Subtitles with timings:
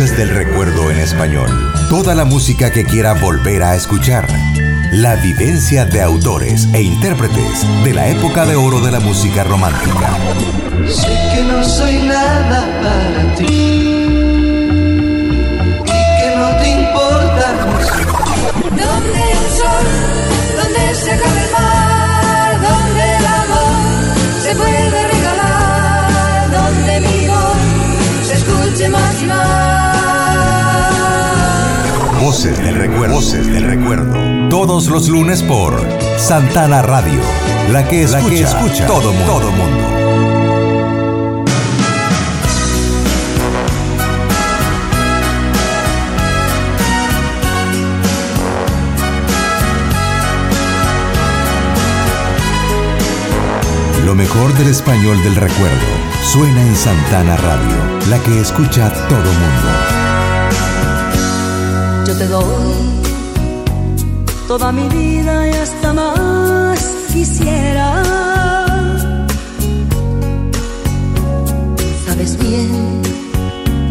[0.00, 1.50] Voces del Recuerdo en español.
[1.90, 4.26] Toda la música que quiera volver a escuchar.
[4.92, 10.16] La vivencia de autores e intérpretes de la época de oro de la música romántica.
[10.88, 13.76] Sé que no soy nada para ti y
[15.84, 17.54] que no te importa
[18.70, 19.86] Donde el sol,
[20.62, 21.69] donde se acaba el mar,
[32.30, 33.16] Voces del recuerdo.
[33.16, 34.48] Voces del recuerdo.
[34.48, 35.84] Todos los lunes por
[36.16, 37.20] Santana Radio.
[37.72, 39.32] La que escucha, la que escucha todo mundo.
[39.32, 39.84] Todo mundo.
[54.06, 55.76] Lo mejor del español del recuerdo
[56.22, 57.76] suena en Santana Radio,
[58.08, 59.99] la que escucha todo mundo.
[62.20, 62.74] Te doy
[64.46, 66.78] toda mi vida y hasta más
[67.10, 68.02] quisiera.
[72.06, 73.00] Sabes bien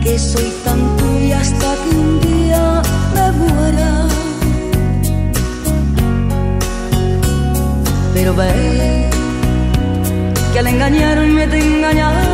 [0.03, 2.81] que soy tan tuya hasta que un día
[3.15, 4.07] me muera.
[8.13, 9.09] Pero ve
[10.53, 12.28] que al engañarme te engañas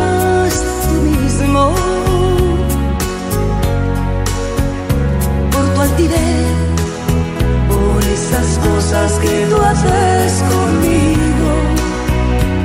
[7.70, 11.52] Por esas cosas que tú haces conmigo.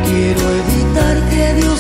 [0.05, 1.80] Quiero evitar que Dios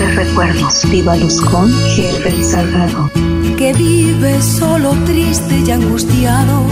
[0.00, 0.82] recuerdos.
[0.90, 3.10] Viva Luzcón, jefe Salgado.
[3.56, 6.62] Que vive solo triste y angustiado,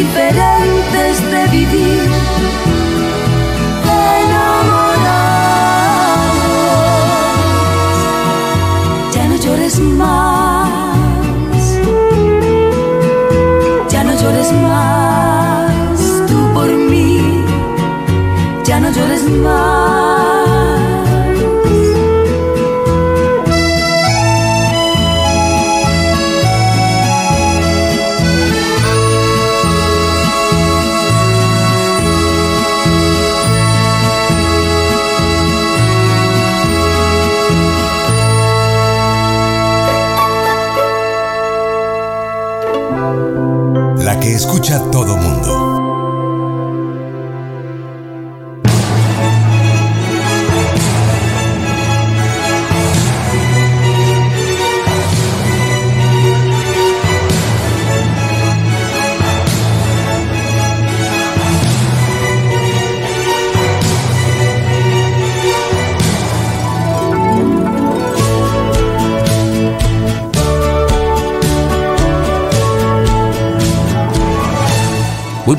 [0.00, 2.49] diferentes de vivir.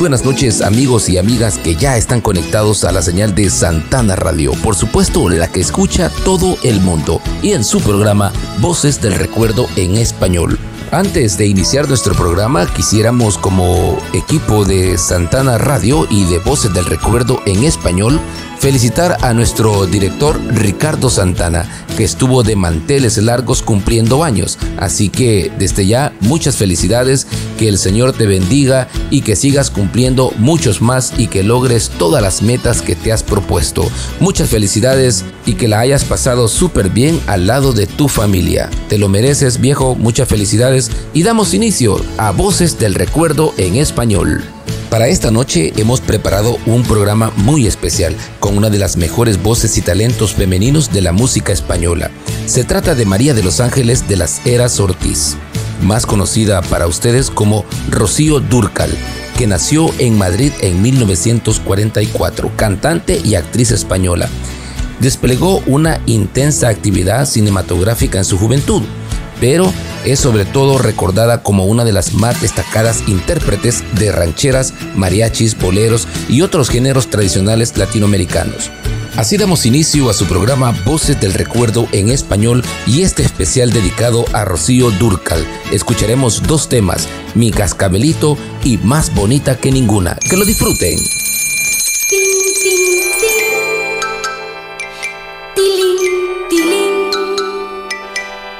[0.02, 4.54] Buenas noches amigos y amigas que ya están conectados a la señal de Santana Radio,
[4.64, 9.68] por supuesto la que escucha todo el mundo y en su programa Voces del Recuerdo
[9.76, 10.58] en Español.
[10.92, 16.86] Antes de iniciar nuestro programa, quisiéramos como equipo de Santana Radio y de Voces del
[16.86, 18.20] Recuerdo en Español
[18.62, 21.66] felicitar a nuestro director Ricardo Santana,
[21.98, 24.60] que estuvo de manteles largos cumpliendo años.
[24.78, 27.26] Así que desde ya muchas felicidades,
[27.62, 32.20] que el Señor te bendiga y que sigas cumpliendo muchos más y que logres todas
[32.20, 33.88] las metas que te has propuesto.
[34.20, 38.68] Muchas felicidades y que la hayas pasado súper bien al lado de tu familia.
[38.90, 44.44] Te lo mereces viejo, muchas felicidades y damos inicio a Voces del Recuerdo en español.
[44.90, 49.78] Para esta noche hemos preparado un programa muy especial con una de las mejores voces
[49.78, 52.10] y talentos femeninos de la música española.
[52.48, 55.38] Se trata de María de los Ángeles de las Eras Ortiz,
[55.82, 58.90] más conocida para ustedes como Rocío Durcal,
[59.38, 64.30] que nació en Madrid en 1944, cantante y actriz española.
[65.00, 68.84] Desplegó una intensa actividad cinematográfica en su juventud,
[69.40, 69.72] pero
[70.06, 76.08] es sobre todo recordada como una de las más destacadas intérpretes de rancheras, mariachis, boleros
[76.30, 78.70] y otros géneros tradicionales latinoamericanos.
[79.18, 84.26] Así damos inicio a su programa Voces del Recuerdo en español y este especial dedicado
[84.32, 85.46] a Rocío Durcal.
[85.72, 90.16] Escucharemos dos temas, Mi Cascabelito y Más Bonita que Ninguna.
[90.30, 90.98] Que lo disfruten.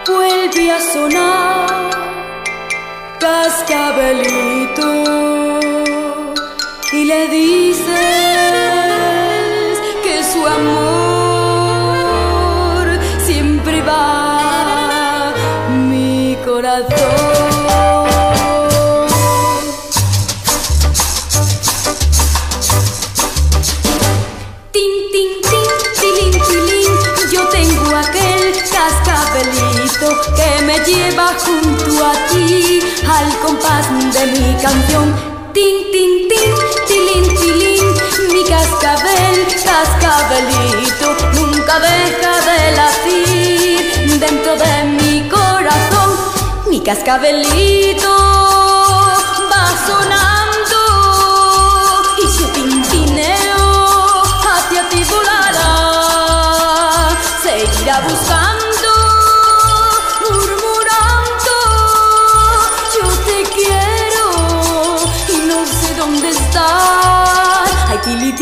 [0.06, 1.92] Vuelve a sonar
[3.20, 4.90] cascabelito
[6.92, 8.31] y le dice
[31.12, 35.14] lleva junto a ti al compás de mi canción.
[35.54, 36.54] Tin, tin, tin,
[36.88, 37.86] tilín, tilín,
[38.34, 46.10] mi cascabel, cascabelito, nunca deja de latir dentro de mi corazón.
[46.70, 48.10] Mi cascabelito
[49.52, 50.31] va sonando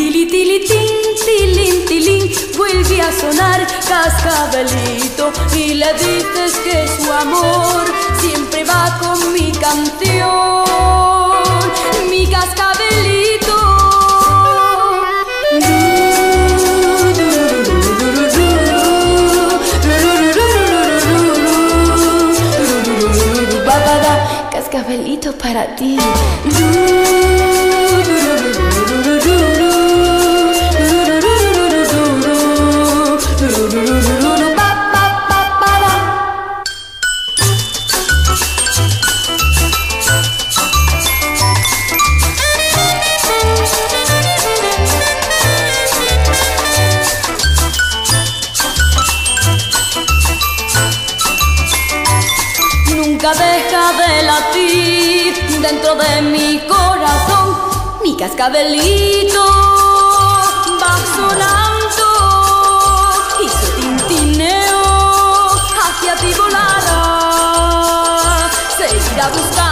[0.09, 7.85] tili, tili, tin, vuelve a sonar cascabelito y le dices que su amor
[8.19, 10.65] siempre va con mi canción,
[12.09, 13.55] mi cascabelito.
[24.51, 25.97] Cascabelito para ti.
[54.29, 57.47] Latir dentro de mi corazón.
[58.03, 59.43] Mi cascabelito
[60.81, 62.09] va sonando
[63.43, 64.81] y su tintineo
[65.81, 67.03] hacia ti volará.
[68.77, 69.68] Seguirá buscando,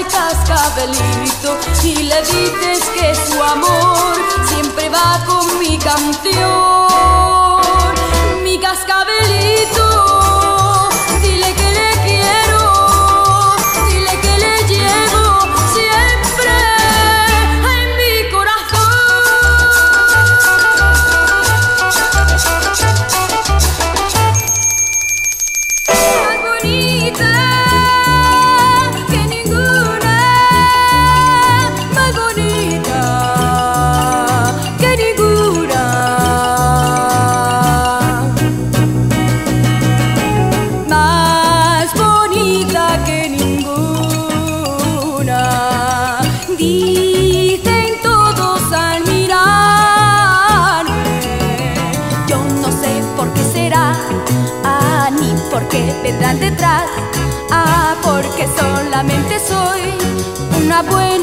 [0.00, 4.16] el cascabelito y le dices que su amor
[4.46, 6.79] siempre va con mi canción.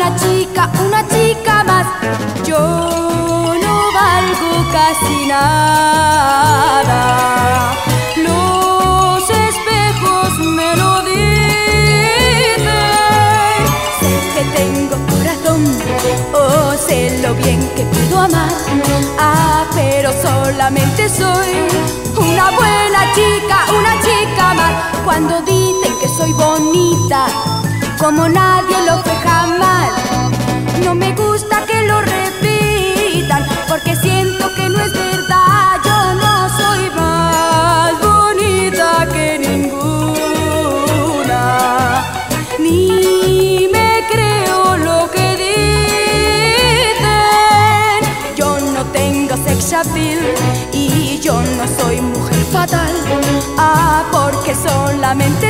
[0.08, 1.86] Una chica, una chica más.
[2.46, 7.02] Yo no valgo casi nada.
[8.16, 11.18] Los espejos me lo dicen.
[14.00, 15.62] Sé que tengo corazón,
[16.34, 18.54] oh, sé lo bien que puedo amar.
[19.20, 21.68] Ah, pero solamente soy
[22.16, 24.74] una buena chica, una chica más.
[25.04, 27.28] Cuando dicen que soy bonita,
[28.00, 29.92] como nadie lo fue jamás.
[30.84, 35.80] No me gusta que lo repitan, porque siento que no es verdad.
[35.84, 40.14] Yo no soy más bonita que ninguna,
[42.60, 47.06] ni me creo lo que dicen.
[48.36, 50.20] Yo no tengo sex appeal
[50.72, 52.94] y yo no soy mujer fatal.
[53.58, 55.47] Ah, porque solamente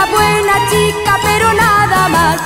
[0.00, 2.40] una buena chica, pero nada más.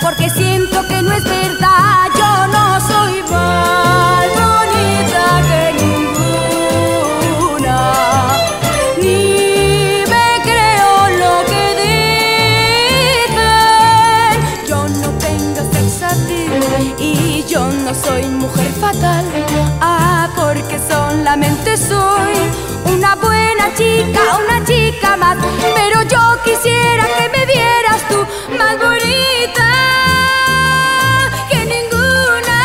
[0.00, 2.08] Porque siento que no es verdad.
[2.18, 5.62] Yo no soy más bonita que
[6.92, 7.76] ninguna,
[9.00, 11.64] ni me creo lo que
[13.34, 14.36] dicen.
[14.66, 19.24] Yo no tengo sex appeal y yo no soy mujer fatal.
[19.80, 22.34] Ah, porque solamente soy
[22.86, 25.36] una buena chica, una chica más.
[27.52, 28.26] Vieras tú
[28.56, 29.68] más bonita
[31.50, 32.58] que ninguna.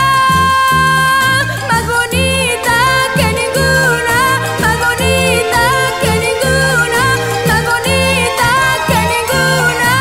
[1.69, 2.77] Más bonita
[3.15, 4.17] que ninguna.
[4.61, 5.61] Más bonita
[6.01, 7.03] que ninguna.
[7.47, 8.49] Más bonita
[8.87, 9.93] que ninguna.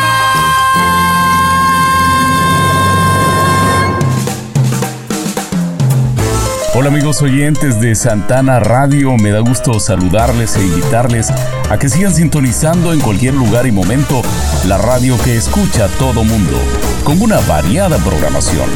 [6.75, 11.31] Hola amigos oyentes de Santana Radio, me da gusto saludarles e invitarles
[11.71, 14.23] a que sigan sintonizando en cualquier lugar y momento
[14.67, 16.59] la radio que escucha todo mundo,
[17.05, 18.71] con una variada programación.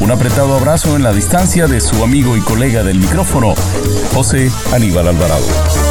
[0.00, 3.54] Un apretado abrazo en la distancia de su amigo y colega del micrófono,
[4.12, 5.87] José Aníbal Alvarado.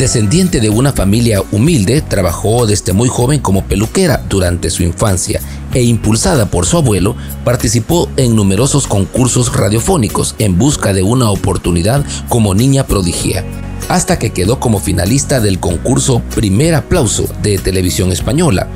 [0.00, 5.42] Descendiente de una familia humilde, trabajó desde muy joven como peluquera durante su infancia
[5.74, 12.02] e impulsada por su abuelo, participó en numerosos concursos radiofónicos en busca de una oportunidad
[12.30, 13.44] como niña prodigia,
[13.90, 18.68] hasta que quedó como finalista del concurso Primer Aplauso de Televisión Española.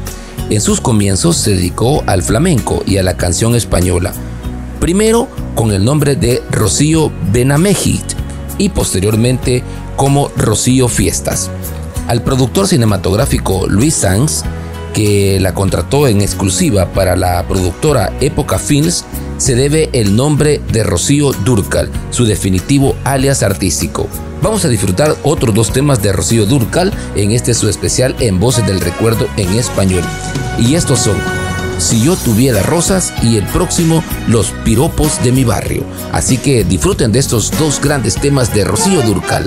[0.50, 4.12] En sus comienzos se dedicó al flamenco y a la canción española,
[4.78, 8.12] primero con el nombre de Rocío Benamejit
[8.58, 9.62] y posteriormente
[9.96, 11.50] como Rocío Fiestas.
[12.08, 14.42] Al productor cinematográfico Luis Sanz,
[14.92, 19.04] que la contrató en exclusiva para la productora Época Films,
[19.38, 24.08] se debe el nombre de Rocío Durcal, su definitivo alias artístico.
[24.42, 28.66] Vamos a disfrutar otros dos temas de Rocío Durcal en este su especial en Voces
[28.66, 30.04] del Recuerdo en español.
[30.58, 31.16] Y estos son
[31.78, 35.84] Si yo tuviera rosas y el próximo Los piropos de mi barrio.
[36.12, 39.46] Así que disfruten de estos dos grandes temas de Rocío Durcal.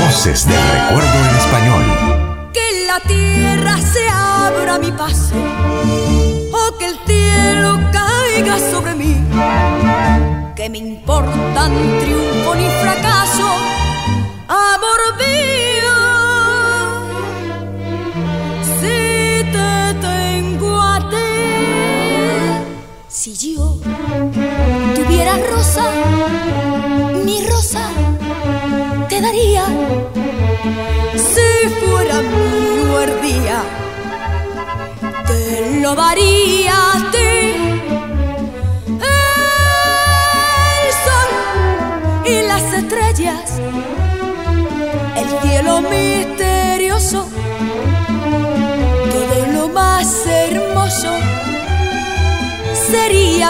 [0.00, 1.36] Voces del recuerdo en
[12.00, 13.48] triunfo ni fracaso,
[14.48, 15.96] amor mío.
[18.78, 21.32] Si te tengo a ti,
[23.08, 23.78] si yo
[24.94, 25.84] tuviera rosa,
[27.24, 27.88] mi rosa
[29.08, 29.64] te daría
[31.16, 33.62] si fuera mi día
[35.26, 36.93] te lo daría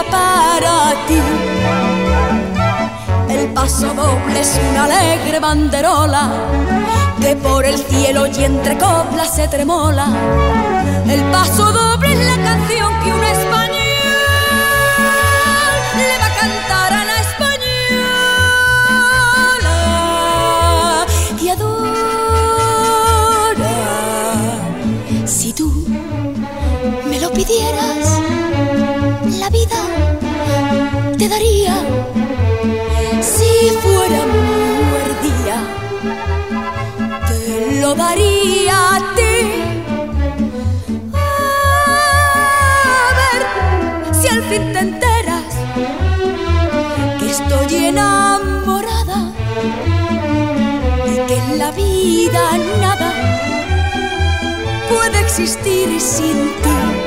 [0.03, 1.21] para ti.
[3.29, 6.31] El paso doble es una alegre banderola
[7.21, 10.07] que por el cielo y entre coplas se tremola.
[11.09, 13.75] El paso doble es la canción que un español
[15.97, 18.17] le va a cantar a la española
[21.41, 22.05] y adora.
[25.27, 25.73] Si tú
[27.09, 28.14] me lo pidieras,
[52.81, 53.13] nada
[54.89, 57.04] puede existir sin ti.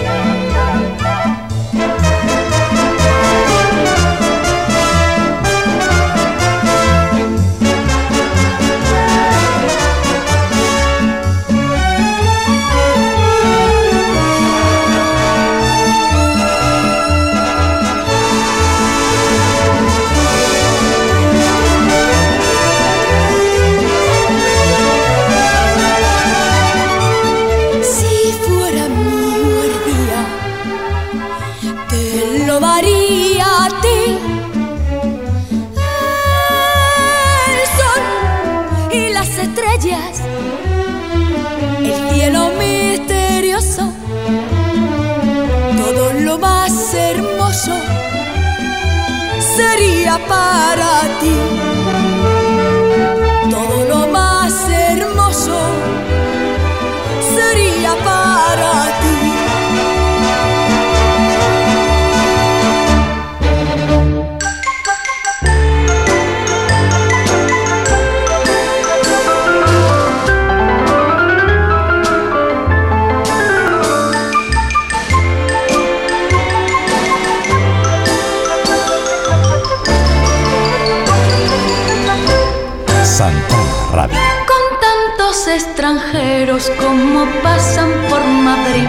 [87.42, 88.88] Pasan por Madrid,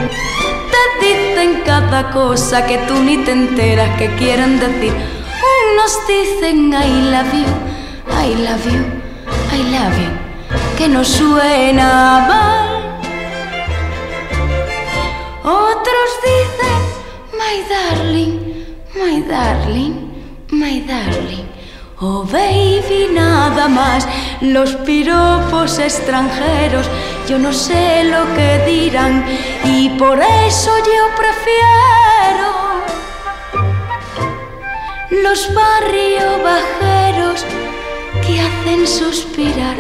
[0.73, 4.93] te dicen cada cosa que tú ni te enteras que quieren decir.
[5.73, 7.51] Unos dicen I love you,
[8.11, 8.83] I love you,
[9.53, 10.11] I love you,
[10.77, 12.69] que no suena mal.
[15.45, 16.81] Otros dicen
[17.41, 18.33] my darling,
[18.95, 19.95] my darling,
[20.51, 21.49] my darling.
[22.01, 24.07] Oh baby, nada más
[24.41, 26.87] los piropos extranjeros,
[27.29, 29.23] yo no sé lo que dirán
[29.65, 32.49] y por eso yo prefiero
[35.23, 37.45] los barrios bajeros
[38.27, 39.77] que hacen suspirar.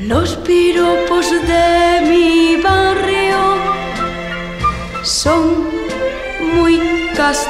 [0.00, 3.38] Los piropos de mi barrio
[5.04, 5.68] son
[6.54, 7.49] muy castizos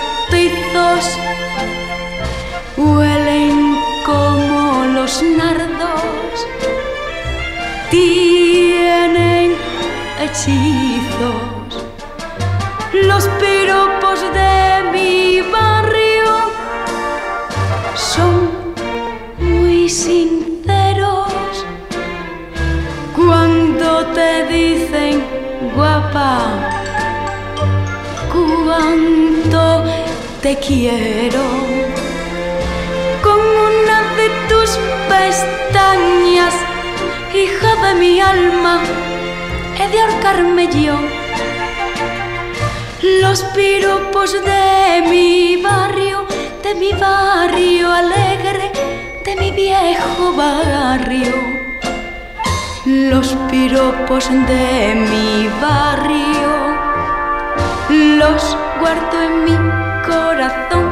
[30.42, 31.42] te quiero
[34.48, 34.70] tus
[35.08, 36.54] pestañas,
[37.34, 38.80] hija de mi alma,
[39.78, 40.96] he de ahorcarme yo.
[43.22, 46.26] Los piropos de mi barrio,
[46.62, 48.70] de mi barrio alegre,
[49.24, 51.34] de mi viejo barrio.
[52.86, 56.50] Los piropos de mi barrio,
[58.18, 59.79] los guardo en mi
[60.10, 60.90] corazón.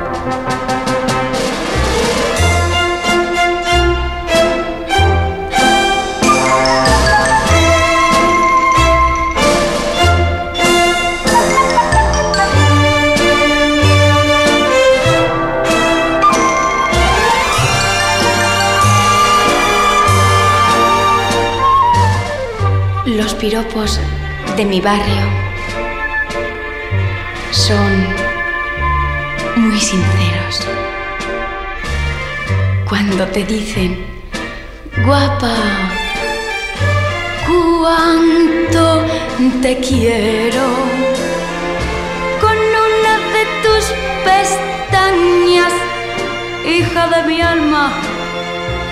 [23.39, 24.01] Piropos
[24.57, 25.25] de mi barrio
[27.53, 28.28] son
[29.59, 30.67] muy sinceros.
[32.89, 34.07] Cuando te dicen,
[35.05, 35.55] guapa,
[37.47, 39.05] cuánto
[39.63, 40.65] te quiero,
[42.41, 43.85] con una de tus
[44.25, 45.73] pestañas,
[46.67, 47.93] hija de mi alma,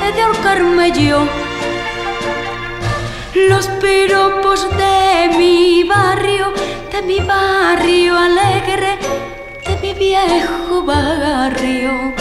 [0.03, 1.27] he de ahorcarme yo
[3.49, 6.53] los piropos de mi barrio,
[6.93, 8.99] de mi barrio alegre,
[9.65, 12.15] de mi viejo barrio.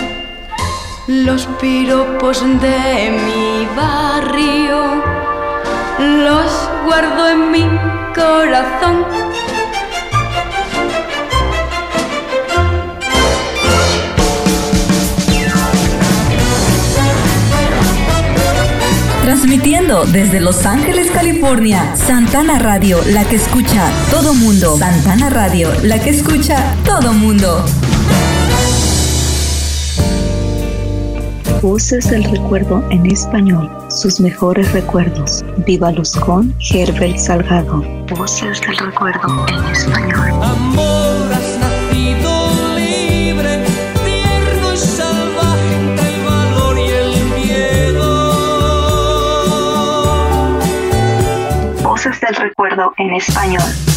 [1.07, 5.03] Los piropos de mi barrio
[5.97, 7.69] los guardo en mi
[8.13, 9.05] corazón
[19.23, 24.77] Transmitiendo desde Los Ángeles, California, Santana Radio, la que escucha todo mundo.
[24.77, 27.65] Santana Radio, la que escucha todo mundo.
[31.65, 35.43] Voces del recuerdo en español, sus mejores recuerdos.
[35.65, 37.81] Viva Luz con Herbert Salgado.
[38.15, 40.29] Voces del recuerdo en español.
[52.21, 53.94] del recuerdo en español.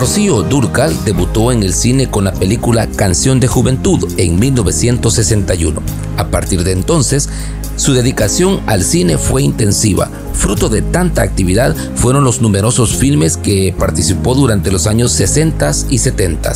[0.00, 5.82] Rocío Durcal debutó en el cine con la película Canción de Juventud en 1961.
[6.16, 7.28] A partir de entonces,
[7.76, 10.10] su dedicación al cine fue intensiva.
[10.32, 15.98] Fruto de tanta actividad fueron los numerosos filmes que participó durante los años 60 y
[15.98, 16.52] 70.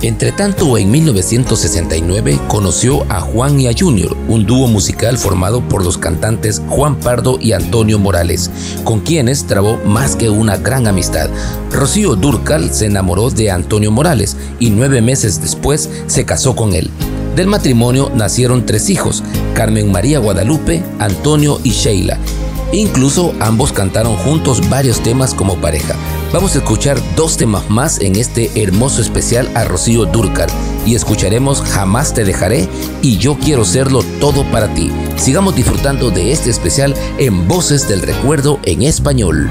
[0.00, 5.84] Entre tanto, en 1969 conoció a Juan y a Junior, un dúo musical formado por
[5.84, 8.50] los cantantes Juan Pardo y Antonio Morales,
[8.84, 11.28] con quienes trabó más que una gran amistad.
[11.72, 16.90] Rocío Durcal se enamoró de Antonio Morales y nueve meses después se casó con él.
[17.34, 22.18] Del matrimonio nacieron tres hijos, Carmen María Guadalupe, Antonio y Sheila,
[22.72, 25.94] Incluso ambos cantaron juntos varios temas como pareja.
[26.32, 30.50] Vamos a escuchar dos temas más en este hermoso especial a Rocío Durcal
[30.84, 32.68] y escucharemos Jamás te dejaré
[33.00, 34.92] y Yo quiero serlo todo para ti.
[35.16, 39.50] Sigamos disfrutando de este especial en Voces del Recuerdo en español.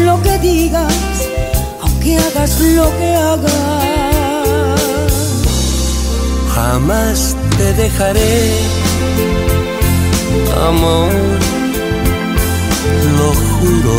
[0.00, 0.94] Lo que digas,
[1.80, 3.56] aunque hagas lo que hagas.
[6.54, 8.52] Jamás te dejaré,
[10.68, 11.12] amor,
[13.18, 13.96] lo juro.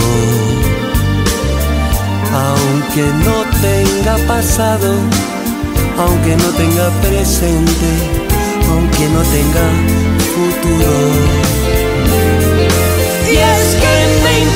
[2.48, 4.94] Aunque no tenga pasado,
[5.98, 7.90] aunque no tenga presente,
[8.70, 9.66] aunque no tenga
[10.34, 11.87] futuro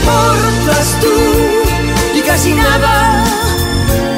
[0.02, 3.24] importas tú y casi nada,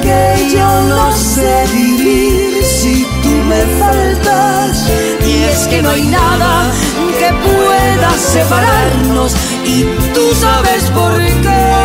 [0.01, 4.89] que yo no sé vivir si tú me faltas.
[5.25, 6.71] Y es que no hay nada
[7.19, 9.33] que pueda separarnos
[9.65, 11.83] y tú sabes por qué.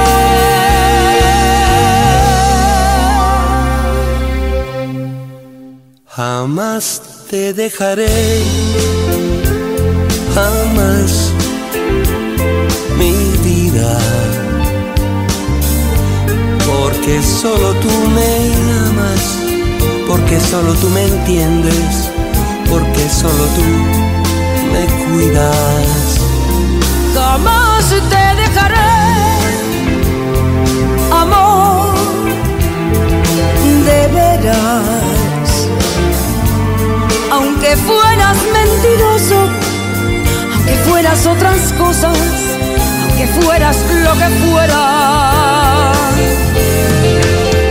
[6.07, 8.43] Jamás te dejaré,
[10.35, 11.28] jamás
[16.67, 18.55] Porque solo tú me
[18.89, 19.39] amas,
[20.07, 22.11] porque solo tú me entiendes,
[22.69, 23.63] porque solo tú
[24.73, 26.21] me cuidas.
[27.15, 28.77] Jamás te dejaré,
[31.11, 31.95] amor,
[33.87, 35.69] de veras.
[37.33, 39.49] Aunque fueras mentiroso,
[40.55, 42.19] aunque fueras otras cosas
[43.19, 45.97] que fueras lo que fueras.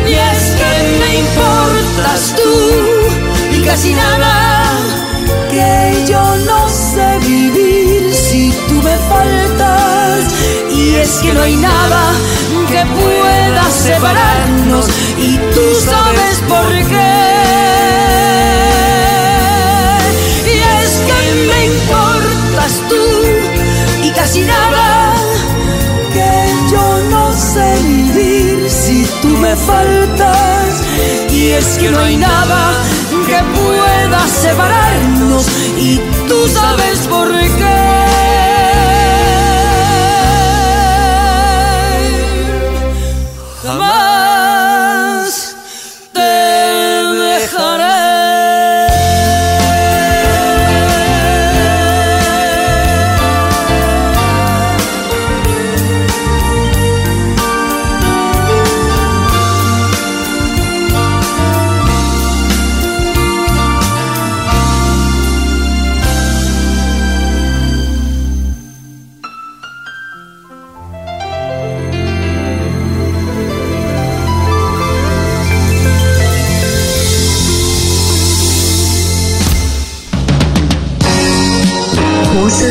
[0.05, 2.53] Y es que me importas tú
[3.55, 4.63] y casi nada,
[5.49, 10.33] que yo no sé vivir si tú me faltas.
[10.69, 12.01] Y es que no hay nada
[12.69, 14.85] que pueda separarnos
[15.17, 17.13] y tú sabes por qué.
[20.53, 23.03] Y es que me importas tú
[24.03, 25.16] y casi nada
[29.37, 30.83] me faltas.
[31.31, 32.71] Y es que no hay nada
[33.25, 35.47] que pueda separarnos
[35.77, 35.97] y
[36.27, 37.76] tú sabes por qué.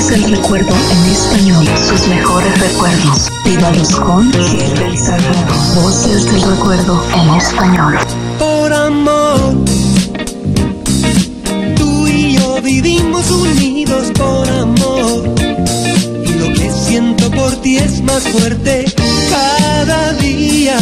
[0.02, 3.28] Recuerdo en español, sus mejores recuerdos.
[3.44, 5.82] Vívalos con Gilbert Salvador.
[5.82, 7.98] Voces del recuerdo en español.
[8.38, 9.64] Por amor,
[11.76, 15.34] tú y yo vivimos unidos por amor.
[16.24, 18.84] Y lo que siento por ti es más fuerte
[19.30, 20.76] cada día.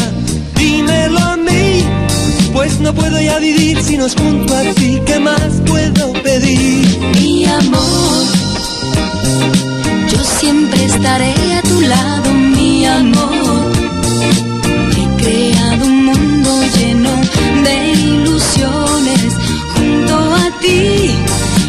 [0.57, 1.85] Dímelo a mí,
[2.53, 5.01] pues no puedo ya vivir si no es junto a ti.
[5.07, 6.99] ¿Qué más puedo pedir?
[7.15, 8.44] Mi amor
[10.25, 13.73] siempre estaré a tu lado, mi amor.
[14.97, 17.11] He creado un mundo lleno
[17.63, 19.35] de ilusiones
[19.75, 21.11] junto a ti.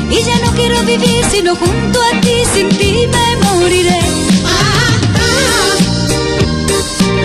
[0.09, 3.99] Y ya no quiero vivir sino junto a ti, sin ti me moriré.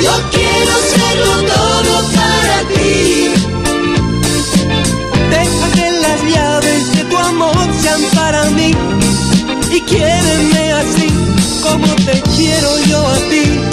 [0.06, 3.30] Yo quiero ser serlo todo para ti.
[5.30, 8.74] Deja que las llaves de tu amor sean para mí
[9.72, 11.09] y quiéreme así
[11.70, 13.69] como te quiero yo a ti.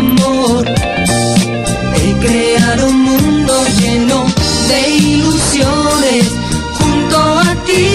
[0.00, 0.64] Amor.
[1.96, 4.26] He creado un mundo lleno
[4.68, 6.24] de ilusiones
[6.78, 7.86] junto a ti.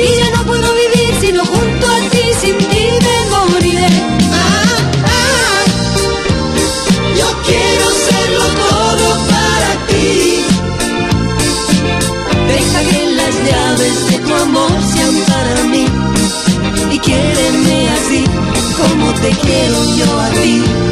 [0.00, 3.90] Y ya no puedo vivir sino junto a ti, sin ti me moriré.
[4.44, 4.78] Ah,
[5.18, 5.62] ah,
[7.20, 10.10] yo quiero serlo todo para ti.
[12.52, 15.84] Deja que las llaves de tu amor sean para mí
[16.94, 18.24] y quiéreme así
[18.78, 20.91] como te quiero yo a ti.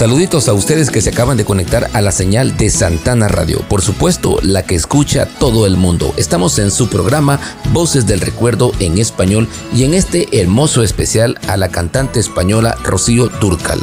[0.00, 3.82] Saluditos a ustedes que se acaban de conectar a la señal de Santana Radio, por
[3.82, 6.14] supuesto, la que escucha todo el mundo.
[6.16, 7.38] Estamos en su programa
[7.74, 13.28] Voces del Recuerdo en español y en este hermoso especial a la cantante española Rocío
[13.42, 13.78] Durcal.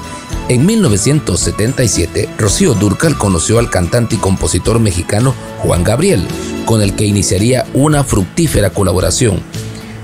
[0.49, 6.27] En 1977, Rocío Durcal conoció al cantante y compositor mexicano Juan Gabriel,
[6.65, 9.39] con el que iniciaría una fructífera colaboración.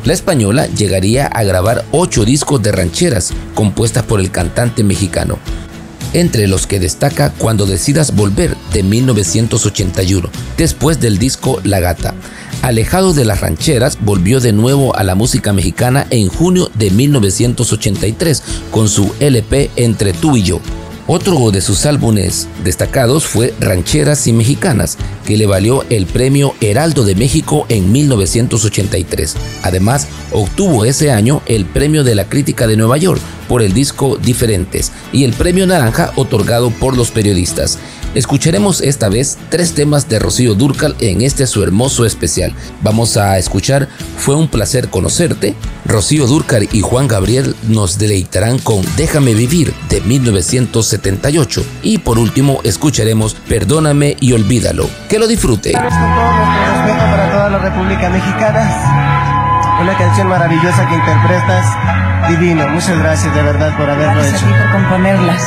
[0.04, 5.40] La española llegaría a grabar ocho discos de rancheras compuestas por el cantante mexicano
[6.14, 12.14] entre los que destaca Cuando decidas volver de 1981, después del disco La Gata.
[12.62, 18.44] Alejado de las rancheras, volvió de nuevo a la música mexicana en junio de 1983
[18.72, 20.62] con su LP Entre tú y yo.
[21.06, 27.04] Otro de sus álbumes destacados fue Rancheras y Mexicanas, que le valió el premio Heraldo
[27.04, 29.36] de México en 1983.
[29.64, 34.18] Además, obtuvo ese año el premio de la crítica de Nueva York por el disco
[34.18, 37.80] Diferentes y el premio Naranja otorgado por los periodistas.
[38.16, 42.54] Escucharemos esta vez tres temas de Rocío Durcal en este su hermoso especial.
[42.82, 43.88] Vamos a escuchar
[44.18, 45.56] Fue un placer conocerte.
[45.86, 51.64] Rocío Durcal y Juan Gabriel nos deleitarán con Déjame vivir de 1978.
[51.82, 54.88] Y por último escucharemos Perdóname y olvídalo.
[55.10, 55.72] Que lo disfrute.
[55.72, 59.80] Todo nuestro respeto para toda la República Mexicana.
[59.82, 61.66] Una canción maravillosa que interpretas.
[62.30, 62.68] Divino.
[62.70, 64.46] Muchas gracias de verdad por haberlo Gracias hecho.
[64.46, 65.42] a ti por componerlas.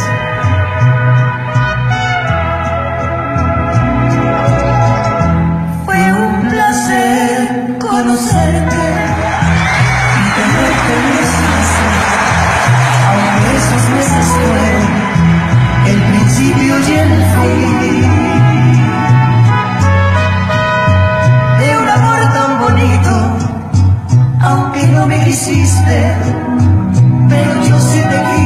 [8.16, 8.22] y
[10.36, 11.32] tenerte en mis
[13.12, 14.88] aunque esos meses fueron
[15.86, 18.08] el principio y el fin
[21.58, 23.12] de un amor tan bonito,
[24.40, 26.16] aunque no me quisiste,
[27.28, 28.45] pero yo sí te quise.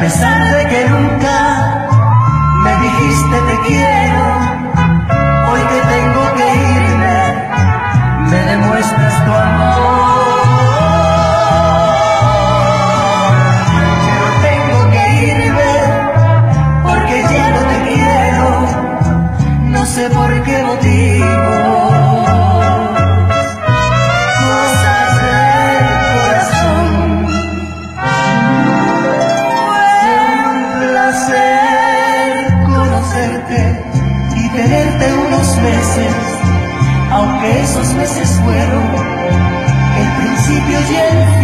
[0.00, 1.86] a pesar de que nunca
[2.64, 4.24] me dijiste te quiero,
[5.50, 7.18] hoy que tengo que irme,
[8.30, 9.69] me demuestras tu amor.
[38.10, 38.84] veces fueron
[40.00, 41.39] el principio y el fin.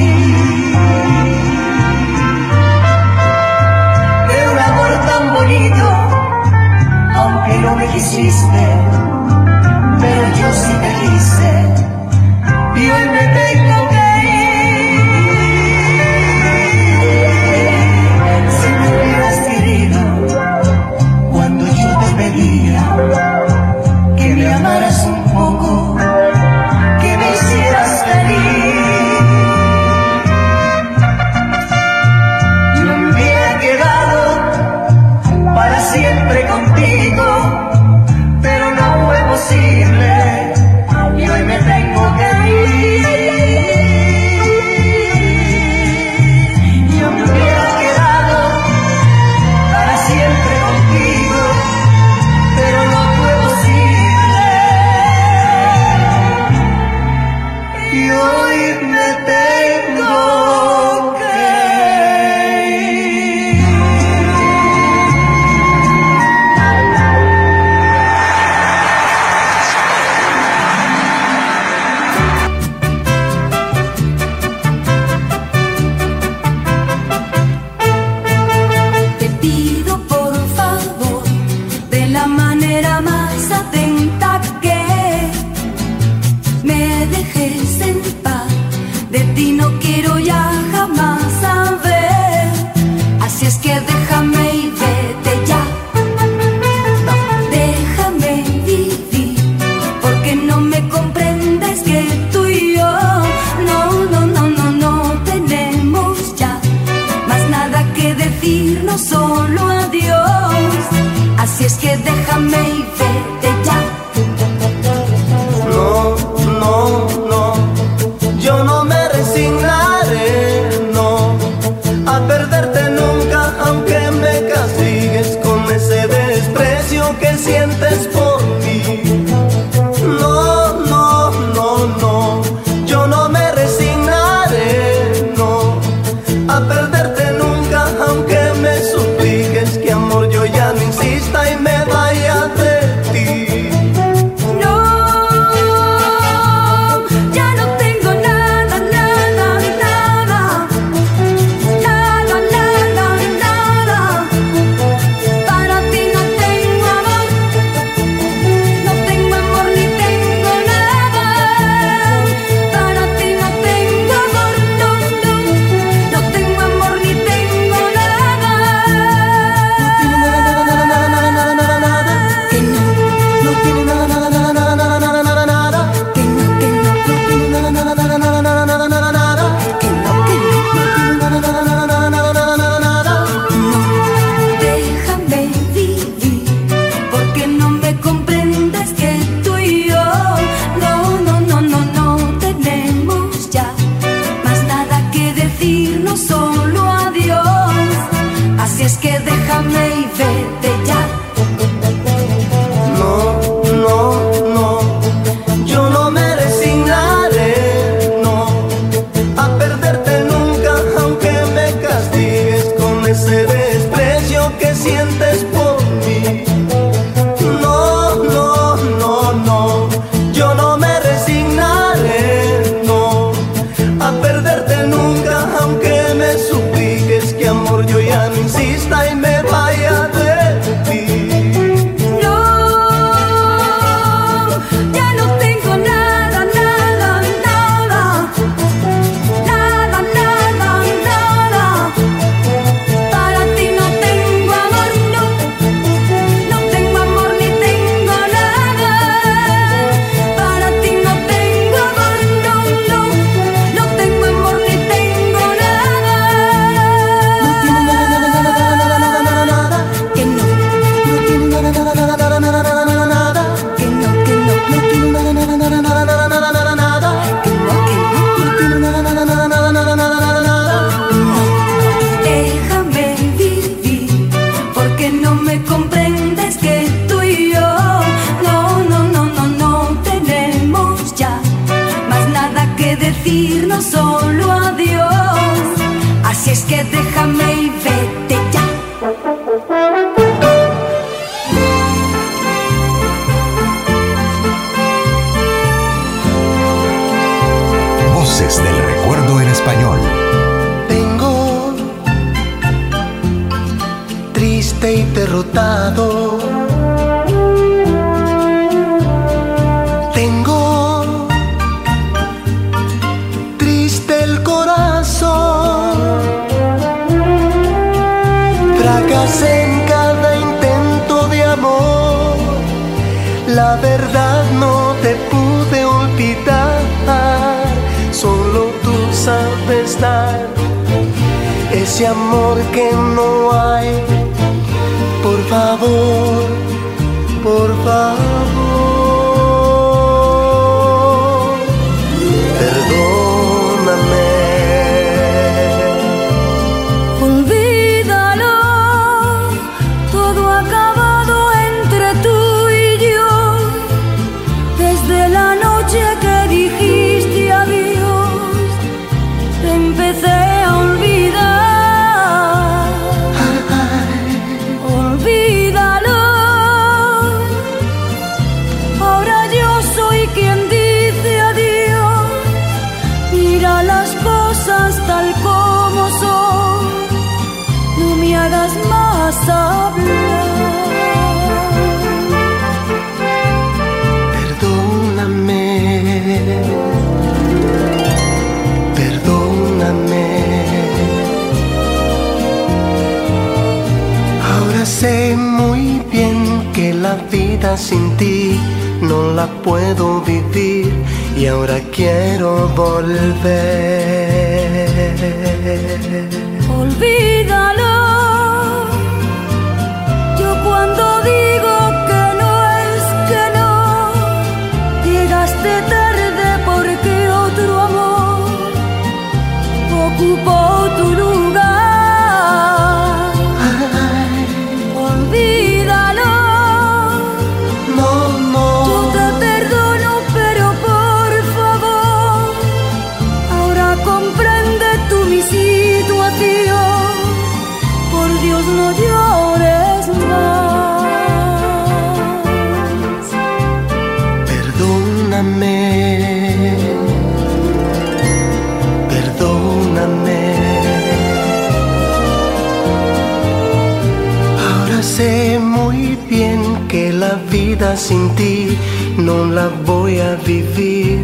[456.28, 458.76] Bien que la vida sin ti
[459.18, 461.18] no la voy a vivir,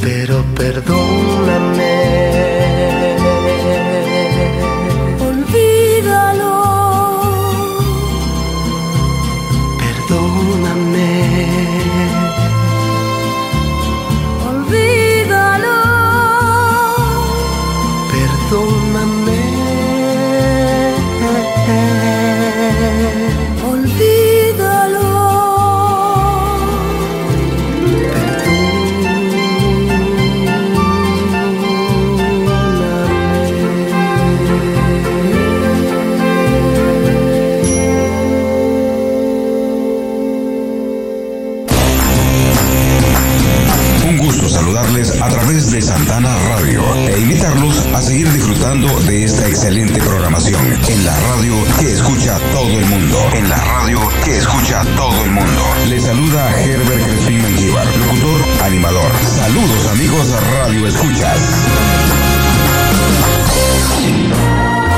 [0.00, 1.67] pero perdóname.
[49.28, 53.18] Esta excelente programación en la radio que escucha todo el mundo.
[53.34, 55.62] En la radio que escucha todo el mundo.
[55.86, 59.12] Les saluda Herbert Crespín Mengíbar, locutor, animador.
[59.36, 61.38] Saludos amigos Radio Escuchas.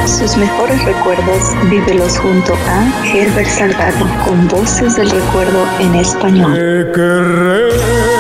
[0.07, 6.53] Sus mejores recuerdos vívelos junto a Herbert Salgado con voces del recuerdo en español.
[6.53, 8.20] Voces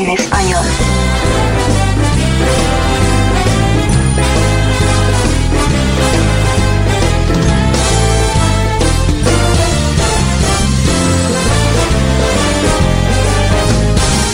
[0.00, 0.64] en español.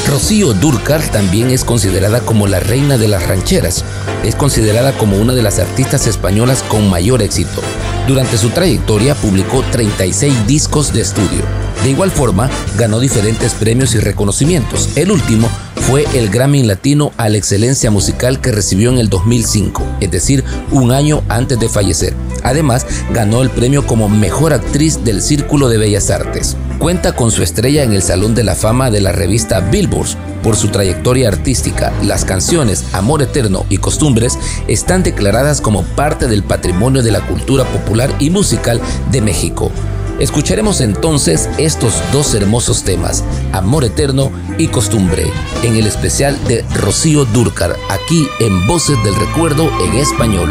[0.09, 3.85] Rocío Durcal también es considerada como la reina de las rancheras.
[4.25, 7.61] Es considerada como una de las artistas españolas con mayor éxito.
[8.07, 11.66] Durante su trayectoria publicó 36 discos de estudio.
[11.83, 14.91] De igual forma, ganó diferentes premios y reconocimientos.
[14.97, 15.49] El último
[15.87, 20.43] fue el Grammy Latino a la excelencia musical que recibió en el 2005, es decir,
[20.73, 22.15] un año antes de fallecer.
[22.43, 26.57] Además, ganó el premio como Mejor Actriz del Círculo de Bellas Artes.
[26.79, 30.09] Cuenta con su estrella en el Salón de la Fama de la revista Billboard.
[30.43, 36.43] Por su trayectoria artística, las canciones Amor Eterno y Costumbres están declaradas como parte del
[36.43, 39.73] patrimonio de la cultura popular y musical de México.
[40.19, 45.25] Escucharemos entonces estos dos hermosos temas, Amor Eterno y Costumbre,
[45.63, 50.51] en el especial de Rocío Durcar, aquí en Voces del Recuerdo en español.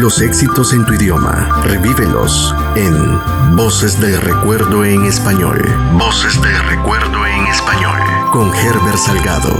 [0.00, 5.62] Los éxitos en tu idioma, revívelos en Voces del Recuerdo en Español.
[5.92, 8.00] Voces del Recuerdo en Español.
[8.32, 9.52] Con Herbert Salgado.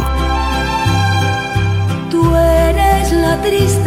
[2.11, 3.80] Tú eres la tristeza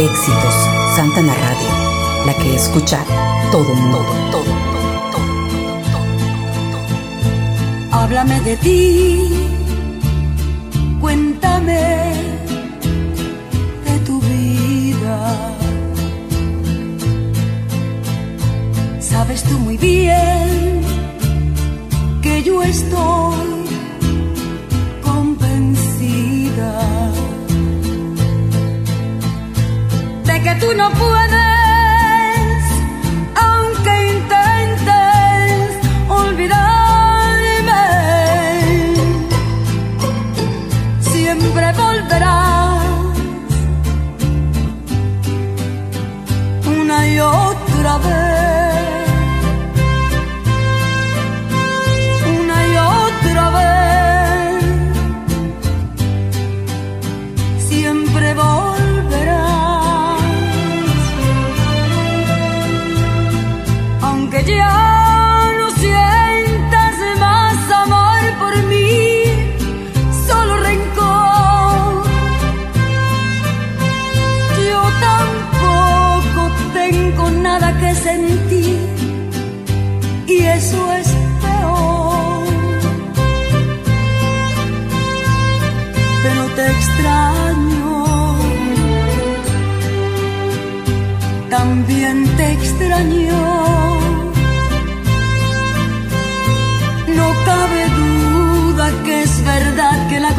[0.00, 0.54] éxitos,
[0.96, 3.04] Santana Radio, la que escucha
[3.52, 3.93] todo mundo,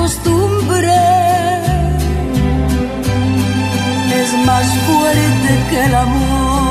[0.05, 0.95] costumbre
[4.21, 6.64] es más fuerte que el amor.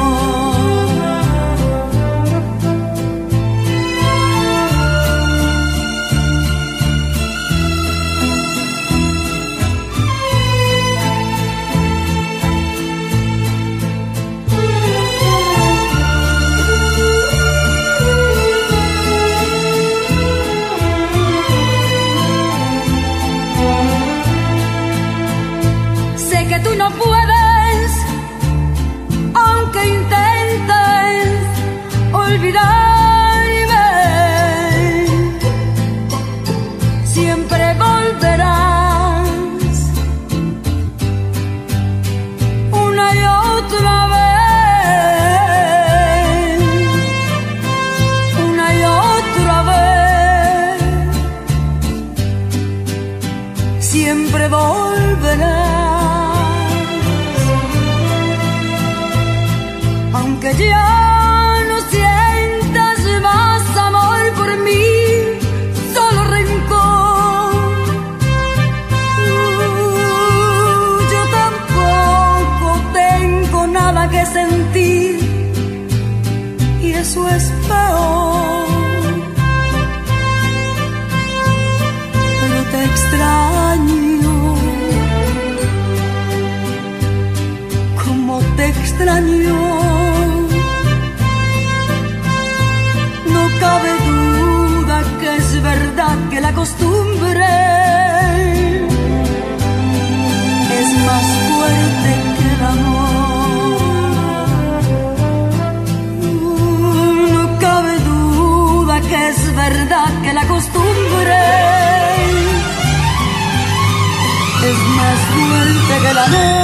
[116.15, 116.64] 要路。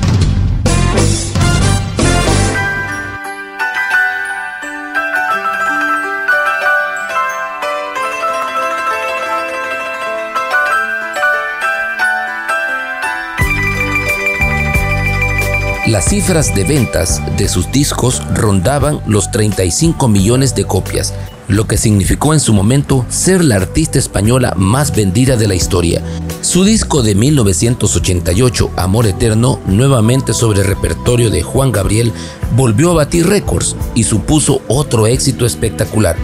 [15.91, 21.13] Las cifras de ventas de sus discos rondaban los 35 millones de copias,
[21.49, 26.01] lo que significó en su momento ser la artista española más vendida de la historia.
[26.39, 32.13] Su disco de 1988, Amor Eterno, nuevamente sobre repertorio de Juan Gabriel,
[32.55, 36.15] volvió a batir récords y supuso otro éxito espectacular.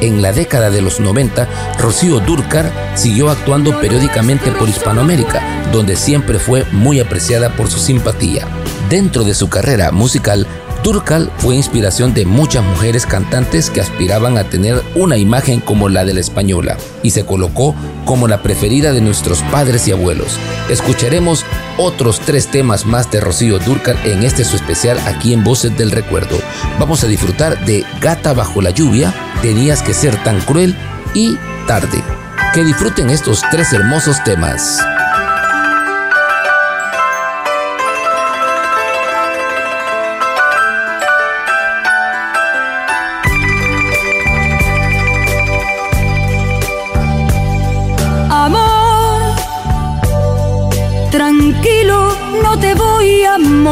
[0.00, 1.48] En la década de los 90,
[1.78, 8.48] Rocío Durcar siguió actuando periódicamente por Hispanoamérica, donde siempre fue muy apreciada por su simpatía.
[8.92, 10.46] Dentro de su carrera musical,
[10.82, 16.04] Turcal fue inspiración de muchas mujeres cantantes que aspiraban a tener una imagen como la
[16.04, 17.74] de la española y se colocó
[18.04, 20.38] como la preferida de nuestros padres y abuelos.
[20.68, 21.46] Escucharemos
[21.78, 25.90] otros tres temas más de Rocío Durcal en este su especial aquí en Voces del
[25.90, 26.38] Recuerdo.
[26.78, 30.76] Vamos a disfrutar de Gata bajo la lluvia, Tenías que ser tan cruel
[31.14, 32.04] y Tarde.
[32.52, 34.82] Que disfruten estos tres hermosos temas.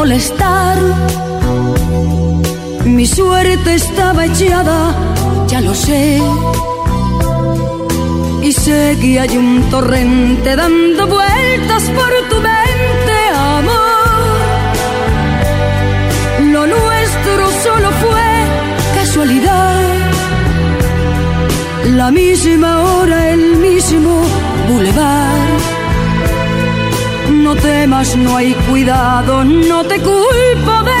[0.01, 0.77] Molestar.
[2.85, 4.79] Mi suerte estaba echada,
[5.47, 6.19] ya lo sé.
[8.41, 13.17] Y sé que hay un torrente dando vueltas por tu mente,
[13.59, 14.09] amor.
[16.53, 18.29] Lo nuestro solo fue
[18.99, 19.81] casualidad.
[21.99, 24.13] La misma hora, el mismo
[24.67, 25.80] bulevar
[27.53, 31.00] no temas, no hay cuidado, no te culpo del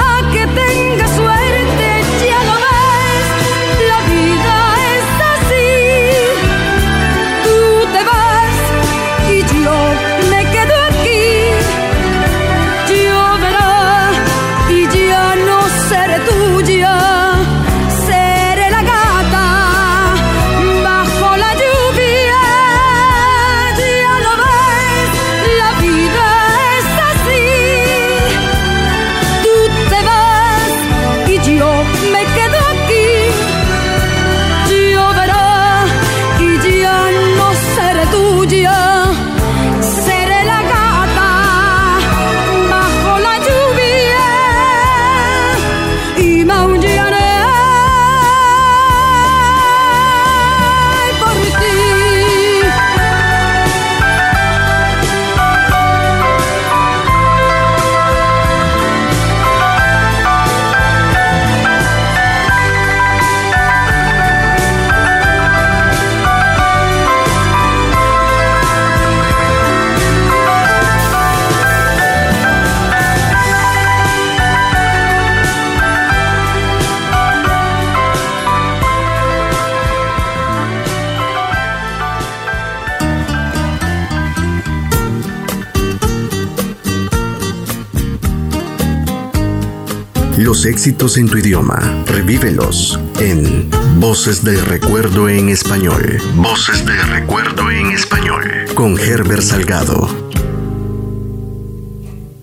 [90.51, 93.69] Los éxitos en tu idioma, revívelos en
[94.01, 96.17] Voces del Recuerdo en Español.
[96.35, 98.65] Voces del Recuerdo en Español.
[98.75, 100.09] Con Herbert Salgado.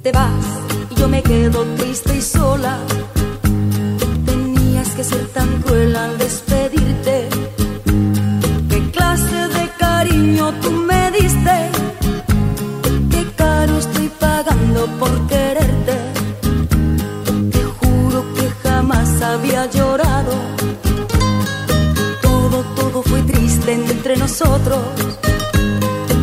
[0.03, 0.31] te vas
[0.89, 2.79] y yo me quedo triste y sola.
[4.25, 6.48] Tenías que ser tan cruel al despedirte.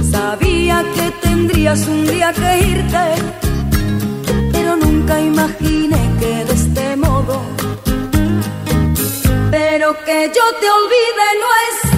[0.09, 3.05] Sabía que tendrías un día que irte,
[4.53, 7.41] pero nunca imaginé que de este modo.
[9.51, 11.94] Pero que yo te olvide no es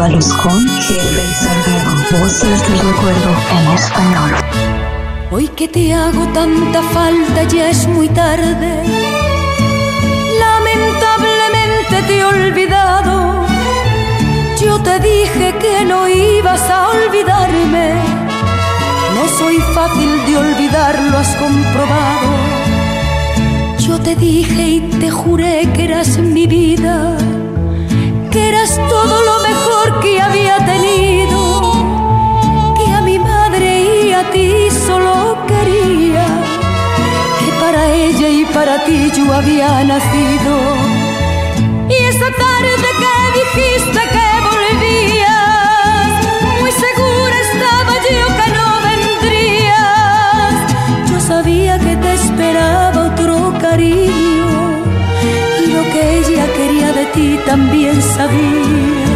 [0.00, 0.32] Con Salgado.
[2.22, 4.30] Voces del recuerdo en español.
[5.30, 8.82] Hoy que te hago tanta falta ya es muy tarde.
[10.38, 13.44] Lamentablemente te he olvidado.
[14.58, 17.92] Yo te dije que no ibas a olvidarme.
[19.14, 22.30] No soy fácil de olvidar, lo has comprobado.
[23.80, 27.18] Yo te dije y te juré que eras mi vida
[28.30, 31.72] que eras todo lo mejor que había tenido,
[32.76, 36.26] que a mi madre y a ti solo quería,
[37.40, 40.54] que para ella y para ti yo había nacido.
[41.88, 46.10] Y esa tarde que dijiste que volvías,
[46.60, 50.54] muy segura estaba yo que no vendrías.
[51.10, 54.20] Yo sabía que te esperaba otro cariño
[55.92, 59.06] que ella quería ti también sabía,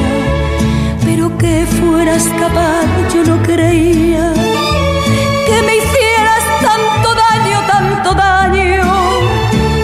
[1.05, 4.33] pero que fueras capaz yo no creía
[5.47, 8.85] que me hicieras tanto daño, tanto daño.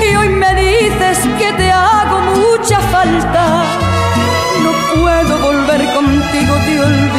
[0.08, 3.64] Y hoy me dices que te hago mucha falta,
[4.64, 7.09] no puedo volver contigo, te he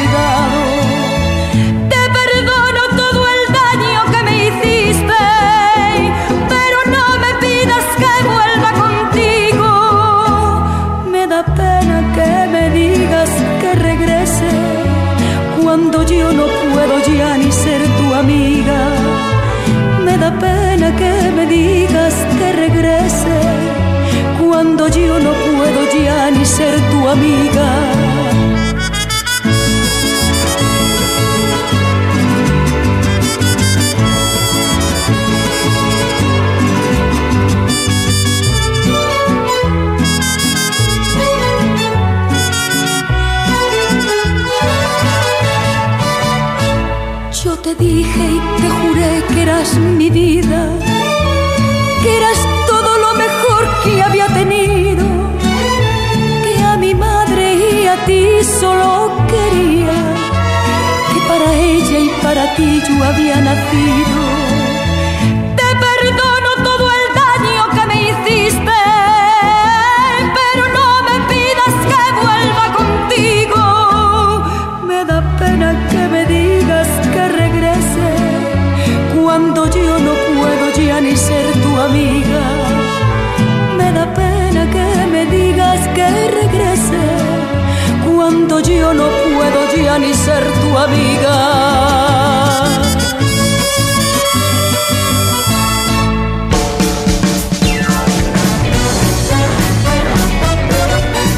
[18.22, 18.80] amiga.
[20.04, 23.38] Me da pena que me digas que regrese
[24.40, 27.68] cuando yo no puedo ya ni ser tu amiga.
[47.74, 50.68] Dije y te juré que eras mi vida,
[52.02, 55.04] que eras todo lo mejor que había tenido,
[56.44, 58.26] que a mi madre y a ti
[58.60, 59.98] solo quería
[61.12, 64.21] que para ella y para ti yo había nacido.
[89.92, 91.36] Ya ni ser tu amiga.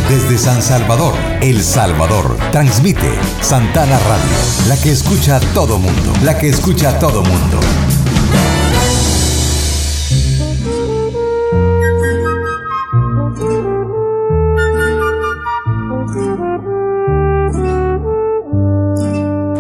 [0.09, 6.39] Desde San Salvador, El Salvador, transmite Santana Radio, la que escucha a todo mundo, la
[6.39, 7.61] que escucha a todo mundo.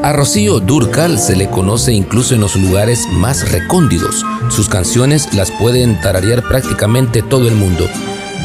[0.05, 4.23] A Rocío Durcal se le conoce incluso en los lugares más recóndidos.
[4.51, 7.89] Sus canciones las pueden tararear prácticamente todo el mundo.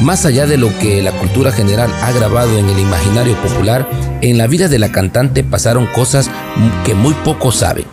[0.00, 3.86] Más allá de lo que la cultura general ha grabado en el imaginario popular,
[4.22, 6.30] en la vida de la cantante pasaron cosas
[6.86, 7.84] que muy pocos saben.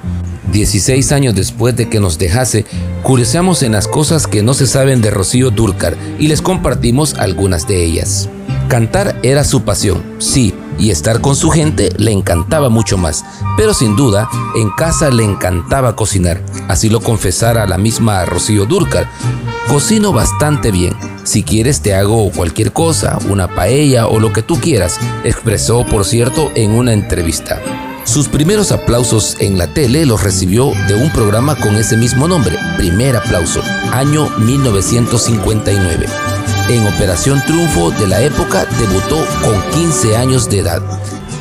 [0.53, 2.63] 16 años después de que nos dejase,
[3.03, 7.67] curioseamos en las cosas que no se saben de Rocío Durcal y les compartimos algunas
[7.67, 8.29] de ellas.
[8.69, 13.25] Cantar era su pasión, sí, y estar con su gente le encantaba mucho más,
[13.55, 19.09] pero sin duda en casa le encantaba cocinar, así lo confesara la misma Rocío Durcal.
[19.67, 20.93] Cocino bastante bien,
[21.23, 26.05] si quieres te hago cualquier cosa, una paella o lo que tú quieras, expresó por
[26.05, 27.61] cierto en una entrevista.
[28.05, 32.55] Sus primeros aplausos en la tele los recibió de un programa con ese mismo nombre,
[32.77, 36.26] Primer Aplauso, año 1959.
[36.69, 40.81] En Operación Triunfo de la época debutó con 15 años de edad.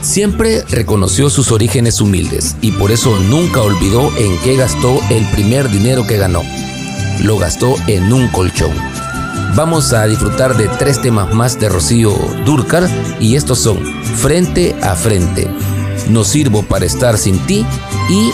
[0.00, 5.68] Siempre reconoció sus orígenes humildes y por eso nunca olvidó en qué gastó el primer
[5.68, 6.42] dinero que ganó.
[7.24, 8.70] Lo gastó en un colchón.
[9.56, 12.88] Vamos a disfrutar de tres temas más de Rocío Durcal
[13.18, 15.50] y estos son Frente a Frente,
[16.08, 17.66] No sirvo para estar sin ti
[18.08, 18.30] y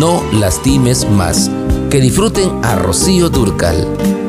[0.00, 1.48] No lastimes más.
[1.90, 4.23] Que disfruten a Rocío Durcal.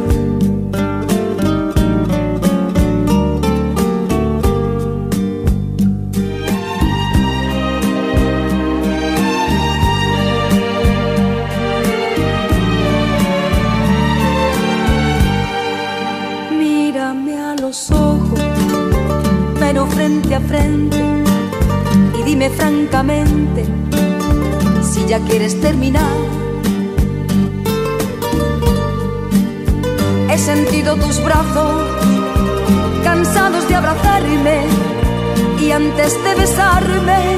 [35.76, 37.38] Antes de besarme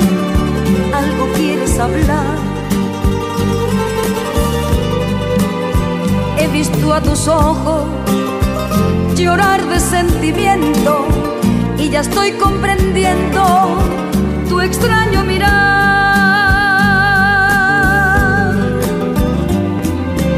[0.94, 2.38] algo quieres hablar.
[6.38, 7.86] He visto a tus ojos
[9.16, 11.08] llorar de sentimiento
[11.80, 13.42] y ya estoy comprendiendo
[14.48, 15.56] tu extraño mirar.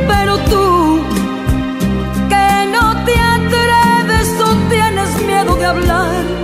[0.07, 1.01] Pero tú,
[2.29, 6.38] que no te atreves o tienes miedo de hablar,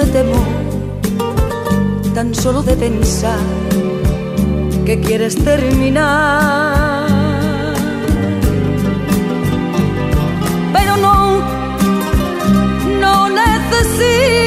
[0.00, 0.46] me temor,
[2.14, 3.38] tan solo de pensar
[4.86, 7.06] que quieres terminar.
[10.72, 11.42] Pero no,
[13.00, 14.39] no necesito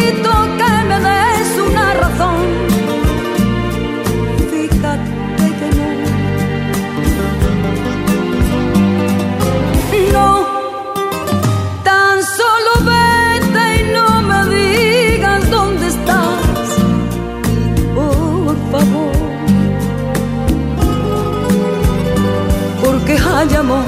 [23.43, 23.83] Hay amor,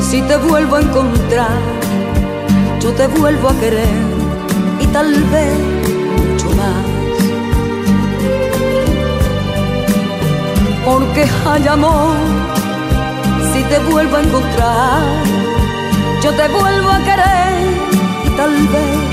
[0.00, 1.78] si te vuelvo a encontrar
[2.80, 3.96] yo te vuelvo a querer
[4.80, 5.58] y tal vez
[6.16, 6.84] mucho más.
[10.84, 12.16] Porque hay amor,
[13.52, 15.02] si te vuelvo a encontrar,
[16.22, 17.58] yo te vuelvo a querer
[18.24, 19.07] y tal vez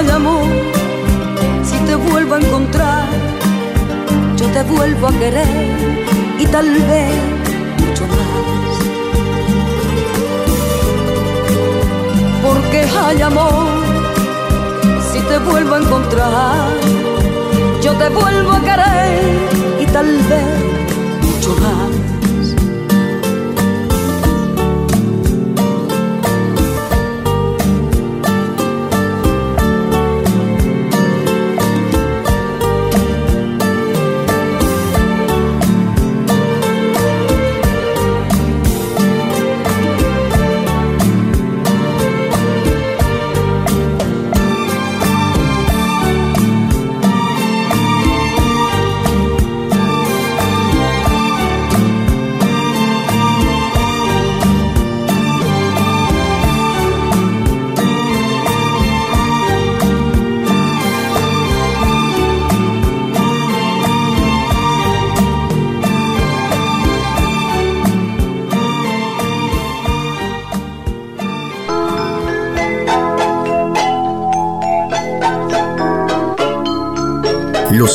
[0.00, 0.46] hay amor,
[1.62, 3.08] si te vuelvo a encontrar,
[4.34, 6.06] yo te vuelvo a querer
[6.38, 7.12] y tal vez
[7.84, 8.78] mucho más.
[12.42, 13.66] Porque hay amor,
[15.12, 16.70] si te vuelvo a encontrar,
[17.82, 21.89] yo te vuelvo a querer y tal vez mucho más.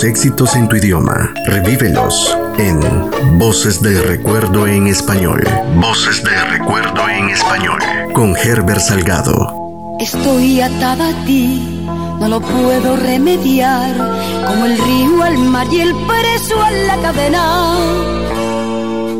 [0.05, 2.79] Éxitos en tu idioma, revívelos en
[3.39, 5.43] Voces del Recuerdo en Español.
[5.75, 7.79] Voces del Recuerdo en Español
[8.13, 9.97] con Herbert Salgado.
[9.99, 11.83] Estoy atada a ti,
[12.19, 13.95] no lo puedo remediar,
[14.47, 17.77] como el río al mar y el preso a la cadena.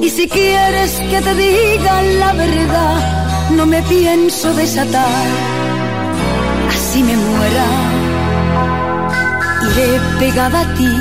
[0.02, 5.26] Y si quieres que te diga la verdad, no me pienso desatar,
[6.70, 7.85] así me muera
[9.76, 10.94] iré pegada a ti,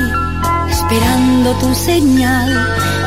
[0.69, 2.49] esperando tu señal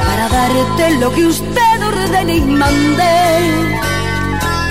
[0.07, 3.15] para darte lo que usted ordene y mande.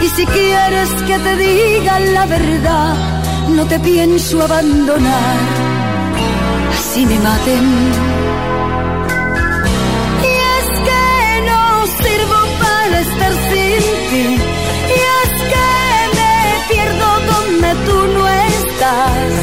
[0.03, 2.95] Y si quieres que te diga la verdad,
[3.49, 5.37] no te pienso abandonar,
[6.77, 7.65] así me maten.
[10.29, 11.05] Y es que
[11.49, 11.63] no
[12.01, 14.27] sirvo para estar sin ti,
[14.95, 15.67] y es que
[16.17, 16.35] me
[16.69, 19.36] pierdo donde tú no estás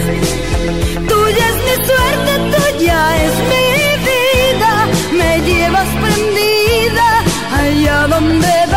[3.27, 3.69] es mi
[4.09, 4.73] vida.
[5.13, 7.09] Me llevas prendida
[7.63, 8.74] allá donde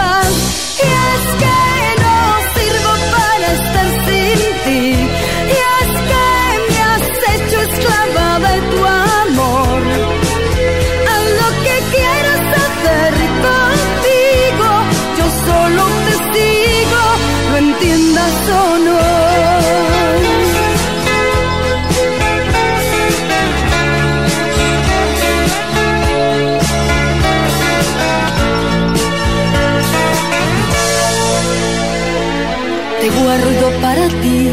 [33.23, 34.51] guardo para ti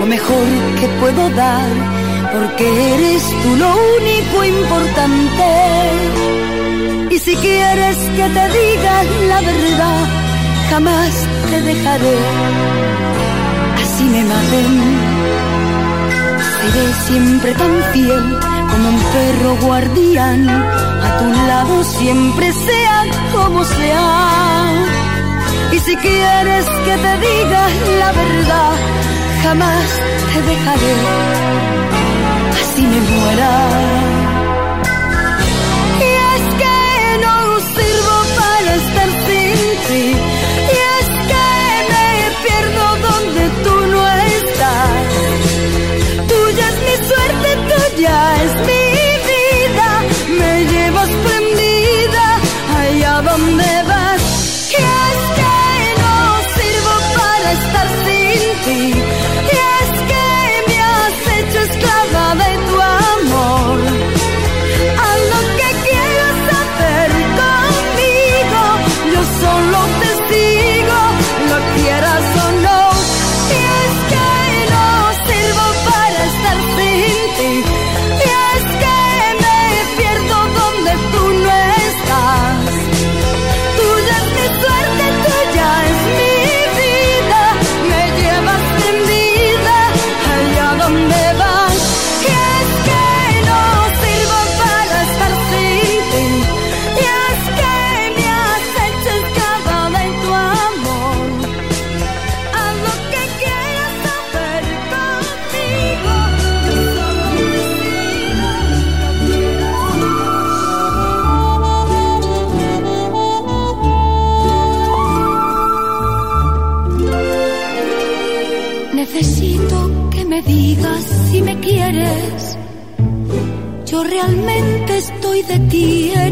[0.00, 0.46] lo mejor
[0.80, 1.70] que puedo dar,
[2.32, 5.48] porque eres tú lo único importante.
[7.10, 8.94] Y si quieres que te diga
[9.28, 10.06] la verdad,
[10.70, 11.14] jamás
[11.50, 12.16] te dejaré.
[13.82, 14.72] Así me maten.
[16.58, 18.38] Seré siempre tan fiel
[18.70, 20.48] como un perro guardián.
[20.48, 23.04] A tu lado siempre sea
[23.34, 25.01] como sea.
[25.72, 27.62] Y si quieres que te diga
[28.00, 28.72] la verdad,
[29.42, 29.88] jamás
[30.32, 30.94] te dejaré.
[32.60, 33.52] Así me muera.
[36.06, 36.78] Y es que
[37.24, 37.36] no
[37.76, 39.56] sirvo para estar sin
[39.88, 40.06] ti.
[40.74, 41.48] Y es que
[41.92, 42.06] me
[42.44, 44.02] pierdo donde tú no
[44.36, 45.08] estás.
[46.28, 48.81] Tuya es mi suerte, tuya es mi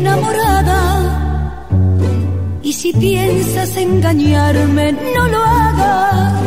[0.01, 0.81] enamorada.
[2.63, 6.43] Y si piensas engañarme, no lo hagas.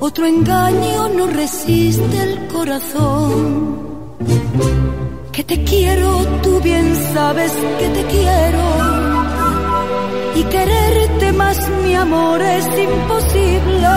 [0.00, 3.78] Otro engaño no resiste el corazón.
[5.32, 6.10] Que te quiero,
[6.42, 8.64] tú bien sabes que te quiero.
[10.36, 13.88] Y quererte más, mi amor, es imposible.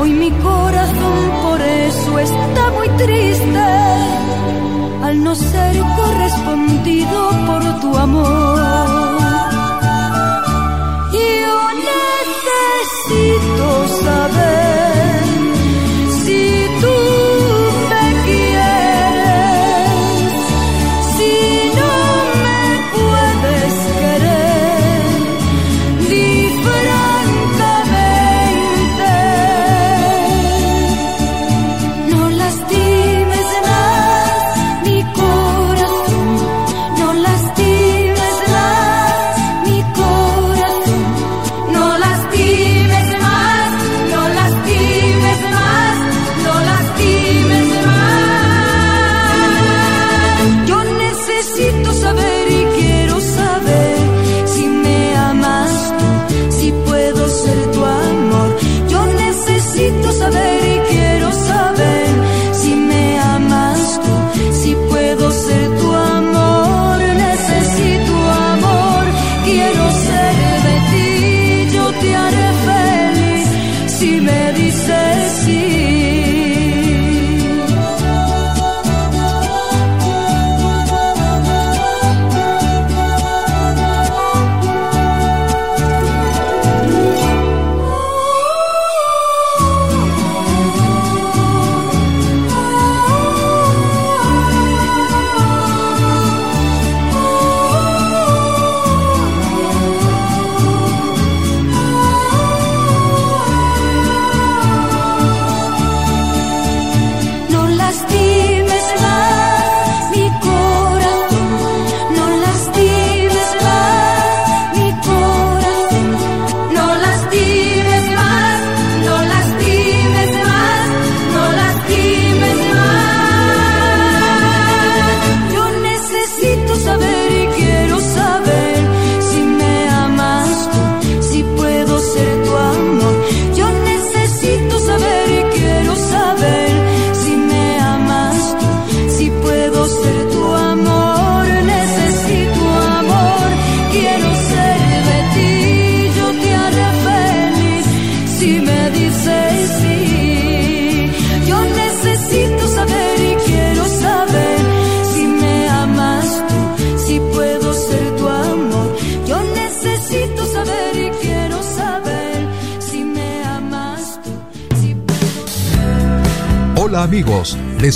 [0.00, 3.60] Hoy mi corazón por eso está muy triste
[5.02, 6.29] al no ser correspondido
[7.46, 9.09] por tu amor.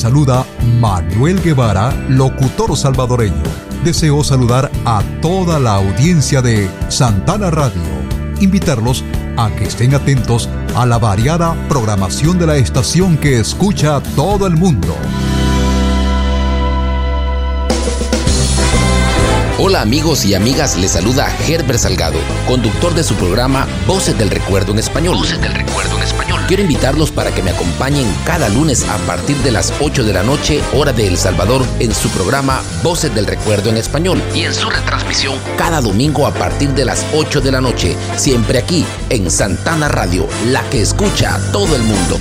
[0.04, 0.44] Saluda
[0.80, 3.42] Manuel Guevara, locutor salvadoreño.
[3.84, 7.80] Deseo saludar a toda la audiencia de Santana Radio.
[8.38, 9.02] Invitarlos
[9.38, 14.58] a que estén atentos a la variada programación de la estación que escucha todo el
[14.58, 14.94] mundo.
[19.58, 24.72] Hola amigos y amigas, les saluda Herbert Salgado, conductor de su programa Voces del Recuerdo
[24.72, 25.16] en Español.
[25.16, 25.73] Voces del Recuerdo en Español.
[26.46, 30.22] Quiero invitarlos para que me acompañen cada lunes a partir de las 8 de la
[30.22, 34.22] noche, hora de El Salvador, en su programa Voces del Recuerdo en Español.
[34.34, 38.58] Y en su retransmisión cada domingo a partir de las 8 de la noche, siempre
[38.58, 42.18] aquí en Santana Radio, la que escucha a todo el mundo.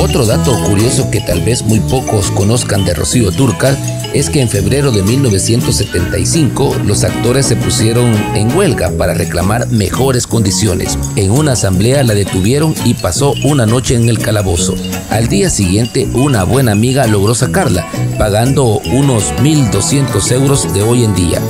[0.00, 3.76] Otro dato curioso que tal vez muy pocos conozcan de Rocío Turcal
[4.14, 10.26] es que en febrero de 1975 los actores se pusieron en huelga para reclamar mejores
[10.26, 10.96] condiciones.
[11.16, 14.76] En una asamblea la detuvieron y pasó una noche en el calabozo.
[15.10, 17.86] Al día siguiente una buena amiga logró sacarla,
[18.16, 21.40] pagando unos 1.200 euros de hoy en día.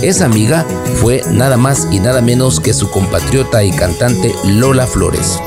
[0.00, 0.64] Esa amiga
[1.00, 5.38] fue nada más y nada menos que su compatriota y cantante Lola Flores.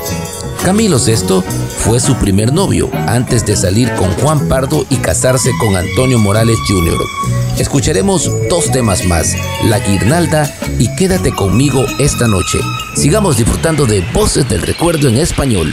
[0.66, 1.44] Camilo VI
[1.78, 6.58] fue su primer novio antes de salir con Juan Pardo y casarse con Antonio Morales
[6.66, 6.98] Jr.
[7.56, 9.36] Escucharemos dos temas más,
[9.66, 12.58] La Guirnalda y Quédate conmigo esta noche.
[12.96, 15.70] Sigamos disfrutando de Voces del Recuerdo en español.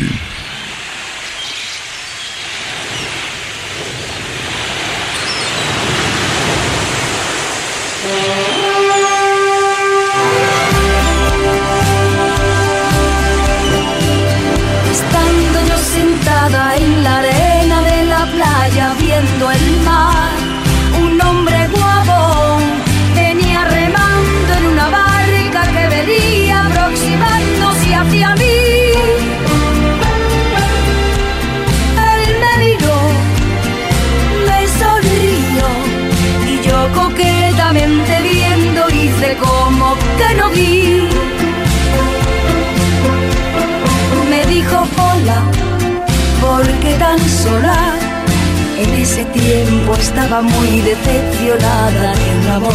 [49.33, 52.73] Tiempo estaba muy decepcionada de un amor.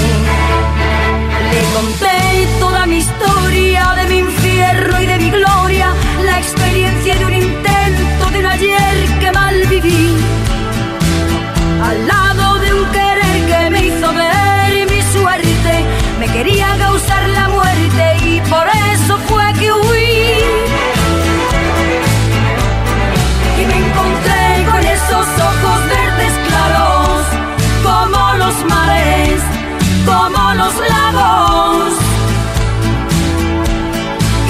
[1.53, 5.95] Le conté toda mi historia de mi infierno y de mi gloria,
[6.25, 10.17] la experiencia de un intento de un ayer que mal viví.
[11.83, 12.38] Al lado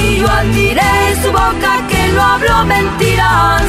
[0.01, 3.62] Y yo admiré su boca que no habló mentiras,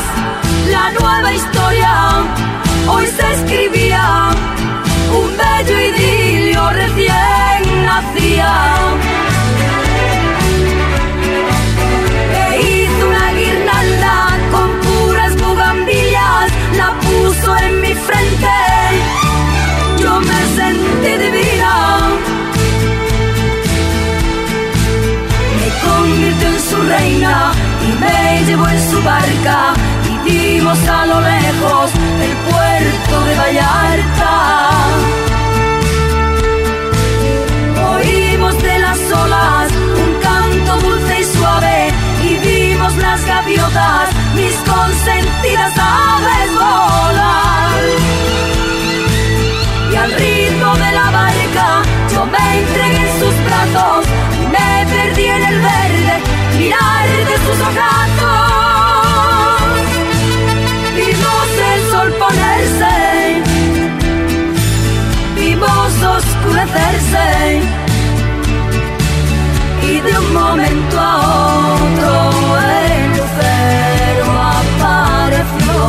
[0.72, 1.90] la nueva historia
[2.88, 4.30] hoy se escribía,
[5.12, 9.19] un bello idilio recién nacía.
[26.82, 27.52] Reina
[27.88, 29.74] y me llevó en su barca
[30.10, 31.92] y vimos a lo lejos
[32.26, 34.70] el puerto de Vallarta.
[37.94, 39.72] Oímos de las olas
[40.04, 41.92] un canto dulce y suave
[42.24, 47.82] y vimos las gaviotas, mis consentidas aves volar.
[49.92, 51.82] Y al ritmo de la barca
[52.12, 54.06] yo me entregué en sus brazos
[54.42, 55.89] y me perdí en el verde
[56.70, 58.30] mirar de sus ojazos.
[60.96, 62.96] Vimos el sol ponerse,
[65.36, 67.28] vimos oscurecerse
[69.82, 71.18] y de un momento a
[71.76, 72.12] otro
[72.58, 74.28] el lucero
[74.62, 75.80] apareció.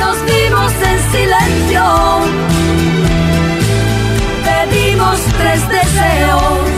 [0.00, 1.84] Nos vimos en silencio,
[4.48, 6.73] pedimos tres deseos,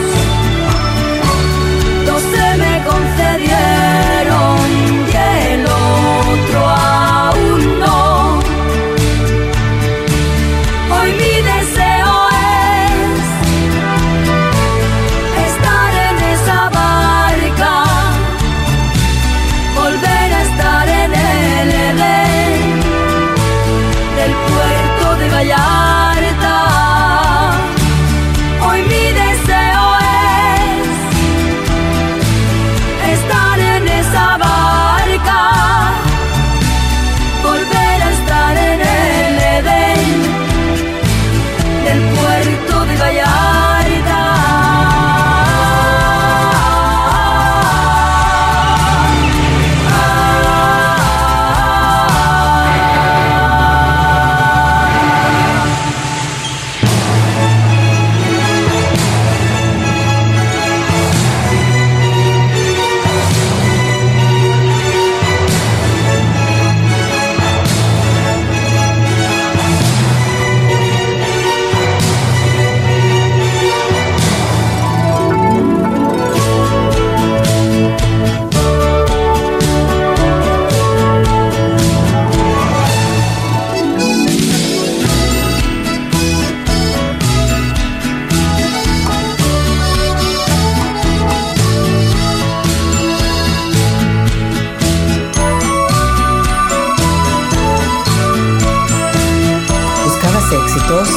[100.89, 101.09] 2,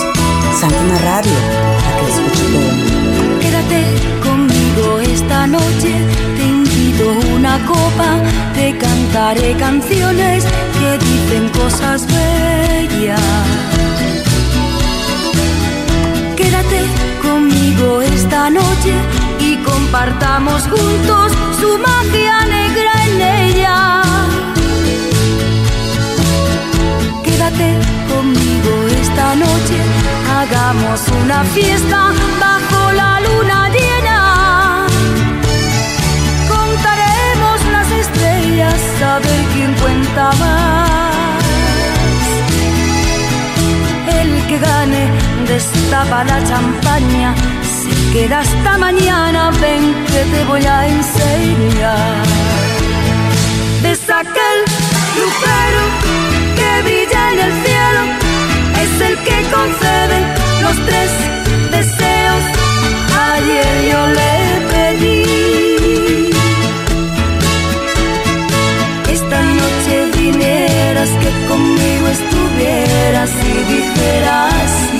[0.59, 1.31] Santina Radio,
[1.83, 2.49] para que escuche.
[3.39, 3.81] Quédate
[4.23, 5.93] conmigo esta noche,
[6.37, 8.17] te invito una copa,
[8.55, 10.43] te cantaré canciones
[10.73, 13.21] que dicen cosas bellas.
[16.35, 16.81] Quédate
[17.21, 18.93] conmigo esta noche
[19.39, 24.08] y compartamos juntos su magia negra en ella.
[28.07, 28.71] Conmigo
[29.01, 29.77] esta noche,
[30.39, 34.87] hagamos una fiesta bajo la luna llena.
[36.47, 41.01] Contaremos las estrellas a ver quién cuenta más.
[44.19, 45.03] El que gane
[45.47, 52.23] destapa la champaña, se queda hasta mañana, ven que te voy a enseñar.
[53.83, 54.57] Es aquel
[55.17, 56.28] lucero
[56.81, 58.01] brilla en el cielo
[58.83, 60.17] es el que concede
[60.61, 61.11] los tres
[61.71, 62.43] deseos.
[63.31, 64.33] Ayer yo le
[64.71, 66.29] pedí.
[69.15, 74.98] Esta noche vinieras, que conmigo estuvieras y dijeras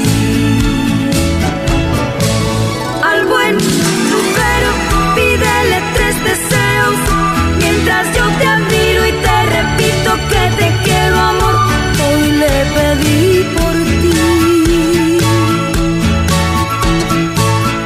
[12.75, 14.13] pedí por ti.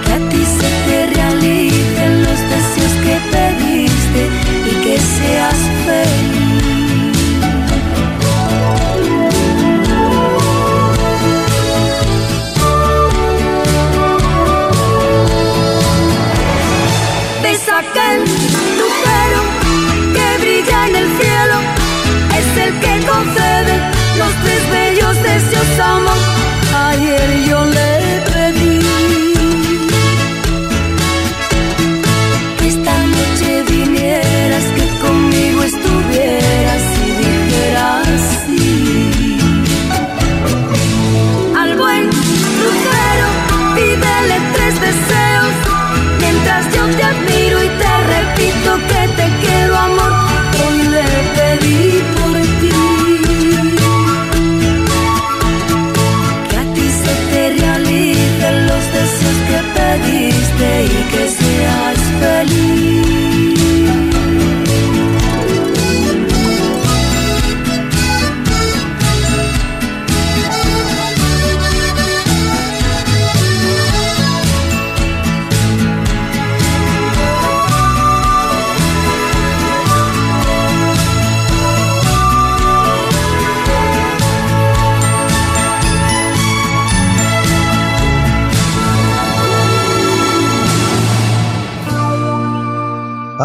[0.05, 4.21] Que a ti se te realicen los deseos que pediste
[4.69, 6.43] y que seas feliz.
[17.79, 18.19] aquel
[18.79, 19.41] lucero
[20.13, 21.57] que brilla en el cielo
[22.37, 23.42] es el que confía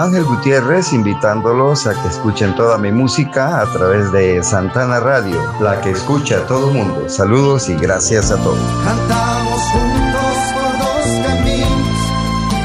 [0.09, 5.83] Ángel Gutiérrez invitándolos a que escuchen toda mi música a través de Santana Radio, la
[5.83, 7.07] que escucha a todo mundo.
[7.11, 8.59] Saludos y gracias a todos.
[8.85, 11.99] Cantamos juntos por dos caminos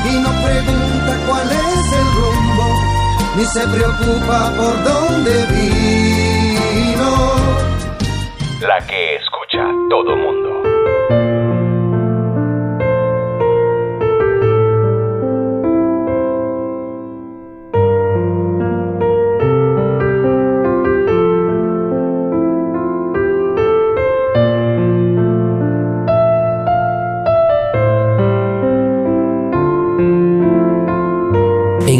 [0.10, 2.66] y no pregunta cuál es el rumbo,
[3.36, 5.83] ni se preocupa por dónde.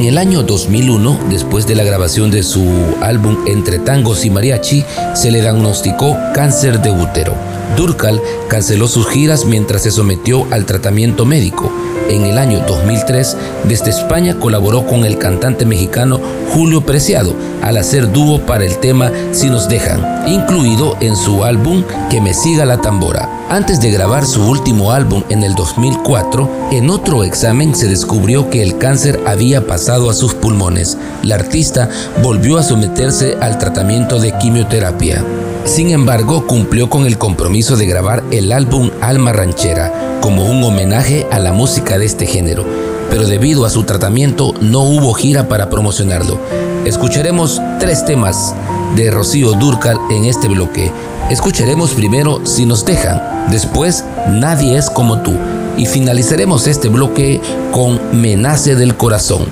[0.06, 2.66] El año 2001, después de la grabación de su
[3.02, 7.34] álbum Entre Tangos y Mariachi, se le diagnosticó cáncer de útero.
[7.78, 11.72] Durcal canceló sus giras mientras se sometió al tratamiento médico.
[12.10, 16.20] En el año 2003, desde España colaboró con el cantante mexicano
[16.54, 21.84] Julio Preciado al hacer dúo para el tema Si nos dejan, incluido en su álbum
[22.10, 23.33] Que me siga la tambora.
[23.54, 28.64] Antes de grabar su último álbum en el 2004, en otro examen se descubrió que
[28.64, 30.98] el cáncer había pasado a sus pulmones.
[31.22, 31.88] La artista
[32.24, 35.24] volvió a someterse al tratamiento de quimioterapia.
[35.66, 41.28] Sin embargo, cumplió con el compromiso de grabar el álbum Alma Ranchera como un homenaje
[41.32, 42.66] a la música de este género,
[43.12, 46.40] pero debido a su tratamiento no hubo gira para promocionarlo.
[46.86, 48.56] Escucharemos tres temas
[48.96, 50.92] de Rocío Durcal en este bloque.
[51.30, 55.34] Escucharemos primero Si nos dejan, después Nadie es como tú
[55.78, 57.42] y finalizaremos este bloque
[57.72, 59.46] con Me nace del corazón.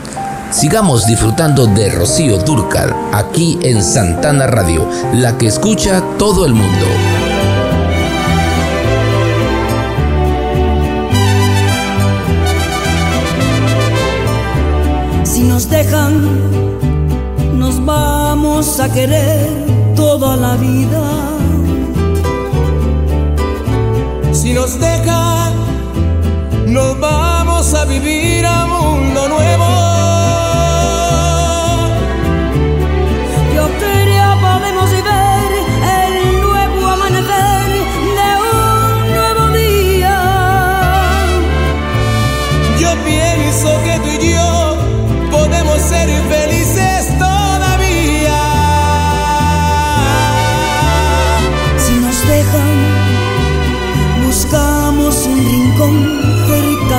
[0.52, 6.86] Sigamos disfrutando de Rocío Durcal aquí en Santana Radio, la que escucha todo el mundo.
[15.24, 19.50] Si nos dejan, nos vamos a querer
[19.96, 21.31] toda la vida.
[24.52, 25.54] Si nos dejan,
[26.68, 29.91] nos vamos a vivir a mundo nuevo.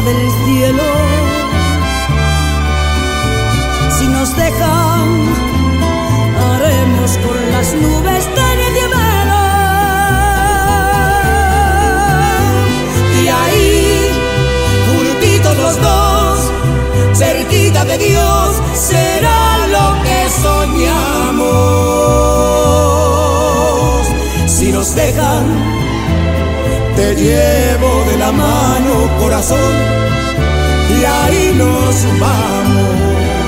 [0.04, 0.82] Del cielo.
[3.98, 5.28] Si nos dejan,
[6.48, 9.06] haremos por las nubes de niebla.
[13.22, 14.10] Y ahí,
[14.88, 16.50] juntitos los dos,
[17.14, 21.52] cerquita de Dios, será lo que soñamos.
[24.46, 25.81] Si nos dejan,
[27.02, 29.74] te llevo de la mano, corazón,
[30.96, 33.41] y ahí nos vamos.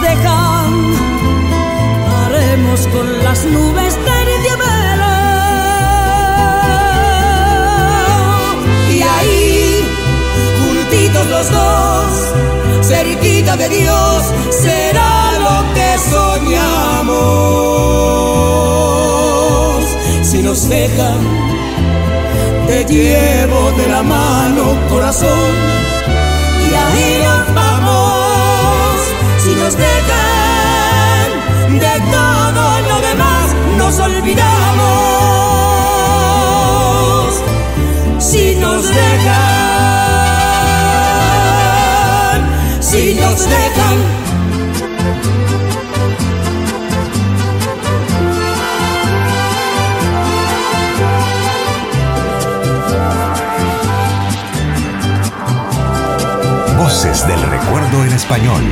[0.00, 0.94] dejan,
[2.24, 4.16] haremos con las nubes de
[8.94, 9.84] Y ahí,
[10.60, 12.06] juntitos los dos,
[12.82, 17.16] cerquita de Dios, será lo que soñamos.
[20.22, 21.18] Si nos dejan,
[22.66, 25.52] te llevo de la mano, corazón,
[26.70, 27.65] y ahí nos
[29.66, 31.28] nos dejan,
[31.80, 34.86] de todo lo demás nos olvidamos.
[38.20, 39.26] Si nos dejan,
[42.80, 43.96] si nos dejan.
[56.78, 58.62] Voces del recuerdo en español.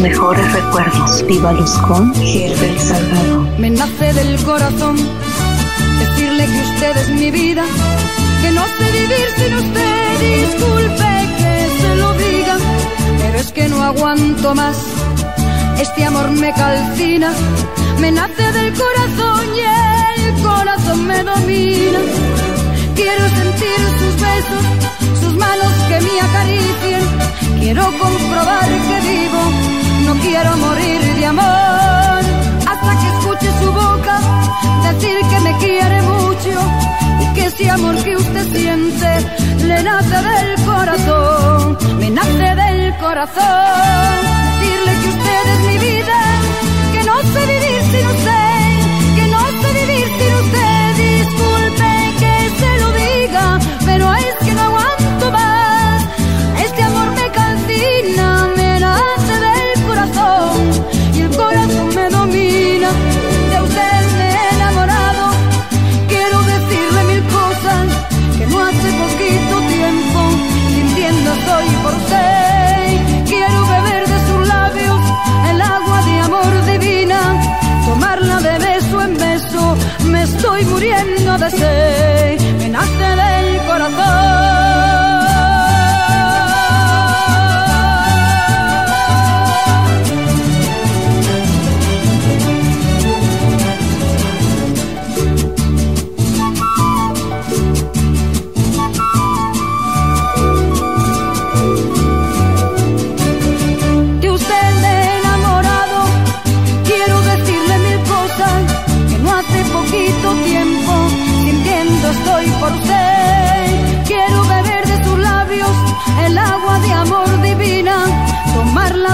[0.00, 1.24] Mejores recuerdos.
[1.26, 3.46] Viva Luz con Herbert Salgado.
[3.58, 7.64] Me nace del corazón decirle que usted es mi vida,
[8.40, 10.18] que no sé vivir sin usted.
[10.20, 12.56] Disculpe que se lo diga,
[13.18, 14.78] pero es que no aguanto más.
[15.78, 17.32] Este amor me calcina,
[17.98, 21.98] me nace del corazón y el corazón me domina.
[22.94, 24.64] Quiero sentir sus besos,
[25.20, 27.60] sus manos que me acaricien.
[27.60, 29.42] Quiero comprobar que vivo,
[30.06, 32.20] no quiero morir de amor.
[32.70, 34.20] Hasta que escuche su boca
[34.84, 36.54] decir que me quiere mucho
[37.20, 39.10] y que ese amor que usted siente
[39.64, 44.10] le nace del corazón, me nace del corazón.
[44.60, 46.18] Decirle que usted es mi vida,
[46.92, 48.60] que no sé vivir sin usted,
[49.16, 50.80] que no sé vivir sin usted.
[50.96, 51.90] Disculpe
[52.20, 54.79] que se lo diga, pero es que no
[80.40, 82.09] estoy muriendo de sed,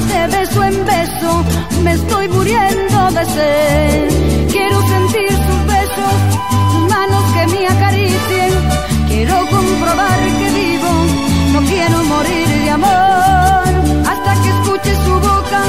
[0.04, 1.44] de beso en beso,
[1.82, 4.08] me estoy muriendo de sed.
[4.50, 6.14] Quiero sentir sus besos,
[6.72, 8.52] sus manos que me acaricien.
[9.08, 10.90] Quiero comprobar que vivo,
[11.52, 13.68] no quiero morir de amor.
[14.10, 15.62] Hasta que escuche su boca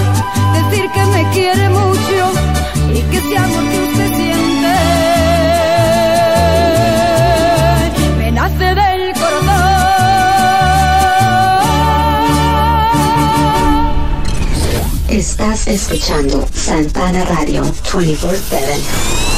[0.57, 2.23] decir que me quiere mucho
[2.93, 4.06] y que ese amor que usted
[15.39, 19.36] Estás escuchando Santana Radio 24-7.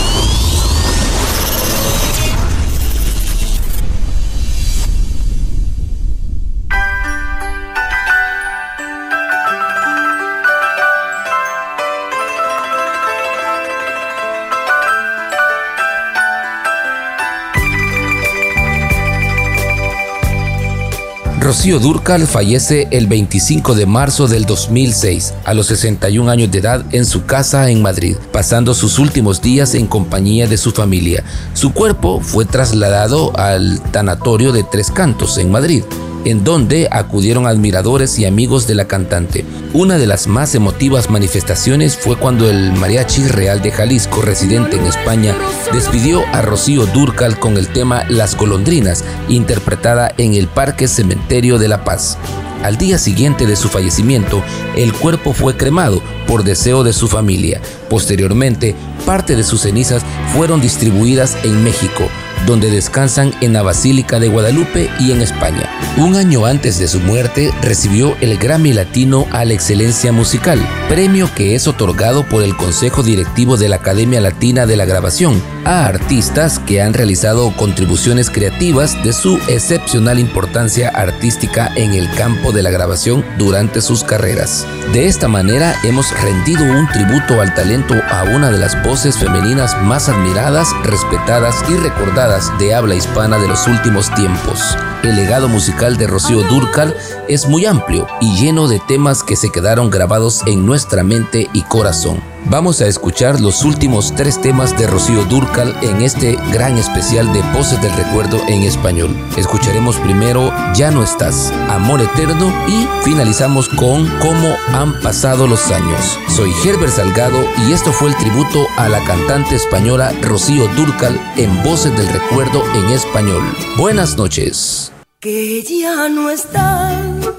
[21.39, 26.83] Rocío Durcal fallece el 25 de marzo del 2006, a los 61 años de edad,
[26.91, 31.23] en su casa en Madrid, pasando sus últimos días en compañía de su familia.
[31.53, 35.83] Su cuerpo fue trasladado al tanatorio de Tres Cantos, en Madrid
[36.25, 39.45] en donde acudieron admiradores y amigos de la cantante.
[39.73, 44.85] Una de las más emotivas manifestaciones fue cuando el Mariachi Real de Jalisco, residente en
[44.85, 45.35] España,
[45.71, 51.67] despidió a Rocío Durcal con el tema Las Golondrinas, interpretada en el Parque Cementerio de
[51.67, 52.17] La Paz.
[52.63, 54.43] Al día siguiente de su fallecimiento,
[54.75, 57.61] el cuerpo fue cremado por deseo de su familia.
[57.89, 58.75] Posteriormente,
[59.05, 62.03] parte de sus cenizas fueron distribuidas en México,
[62.45, 65.69] donde descansan en la Basílica de Guadalupe y en España.
[65.97, 71.29] Un año antes de su muerte recibió el Grammy Latino a la Excelencia Musical, premio
[71.35, 75.85] que es otorgado por el Consejo Directivo de la Academia Latina de la Grabación a
[75.85, 82.63] artistas que han realizado contribuciones creativas de su excepcional importancia artística en el campo de
[82.63, 84.65] la grabación durante sus carreras.
[84.93, 89.75] De esta manera hemos rendido un tributo al talento a una de las voces femeninas
[89.83, 94.77] más admiradas, respetadas y recordadas de habla hispana de los últimos tiempos.
[95.01, 96.95] El legado musical de Rocío Durcal
[97.29, 101.61] es muy amplio y lleno de temas que se quedaron grabados en nuestra mente y
[101.61, 102.21] corazón.
[102.45, 107.41] Vamos a escuchar los últimos tres temas de Rocío Durcal en este gran especial de
[107.53, 109.15] Voces del Recuerdo en español.
[109.37, 116.17] Escucharemos primero Ya no estás, Amor Eterno y finalizamos con Cómo han pasado los años.
[116.29, 121.61] Soy Herbert Salgado y esto fue el tributo a la cantante española Rocío Durcal en
[121.61, 123.43] Voces del Recuerdo en español.
[123.77, 124.91] Buenas noches.
[125.21, 127.29] Que ya no estás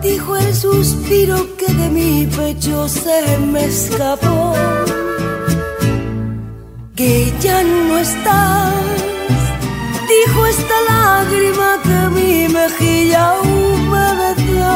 [0.00, 4.54] dijo el suspiro que de mi pecho se me escapó.
[6.94, 8.74] Que ya no estás,
[10.12, 14.72] dijo esta lágrima que mi mejilla humedeció.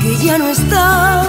[0.00, 1.26] Que ya no estás,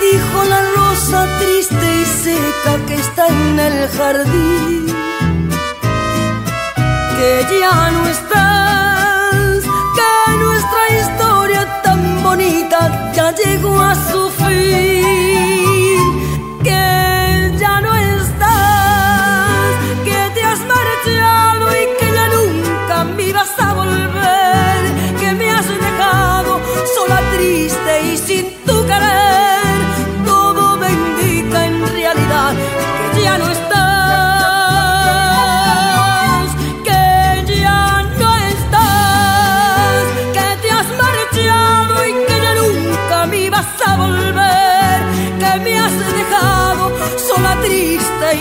[0.00, 4.80] dijo la rosa triste y seca que está en el jardín.
[7.20, 9.62] Que ya no estás
[11.00, 16.19] historia tan bonita ya llegó a su fin.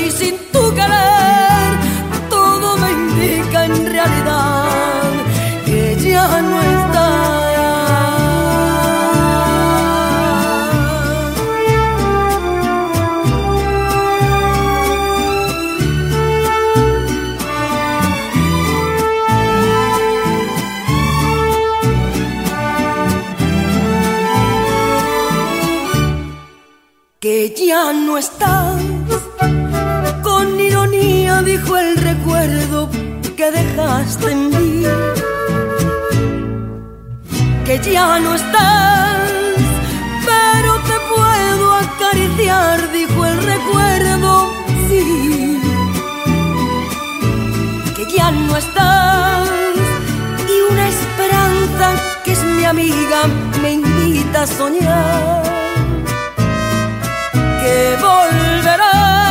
[0.09, 1.69] Y sin tu querer,
[2.29, 5.11] todo me indica en realidad
[5.65, 7.09] que ya no estás.
[27.19, 28.17] que ya no
[33.39, 34.83] que dejaste en mí,
[37.65, 39.31] que ya no estás,
[40.29, 44.51] pero te puedo acariciar, dijo el recuerdo,
[44.89, 45.57] sí,
[47.95, 49.47] que ya no estás
[50.53, 51.85] y una esperanza
[52.25, 53.19] que es mi amiga
[53.61, 55.43] me invita a soñar,
[57.61, 59.28] que volverás.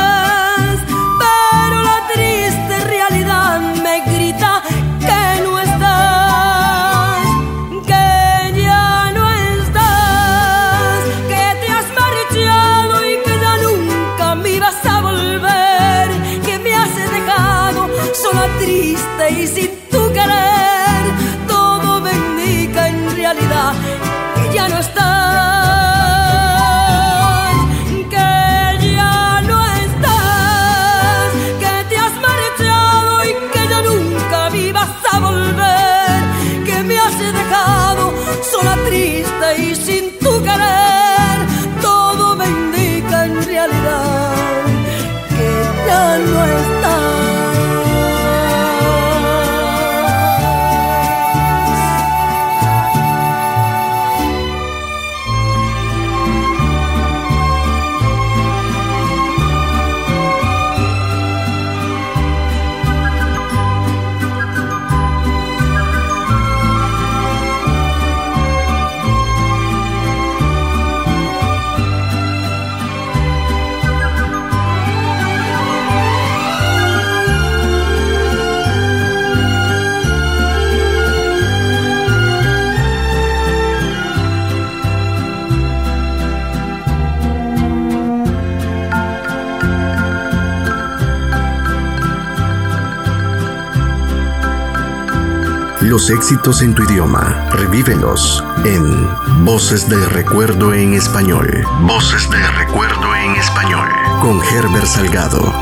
[96.07, 97.49] éxitos en tu idioma.
[97.51, 101.65] Revívelos en Voces del Recuerdo en Español.
[101.83, 103.89] Voces del Recuerdo en Español.
[104.21, 105.53] Con Herbert Salgado.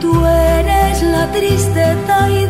[0.00, 2.43] Tú eres la tristeza y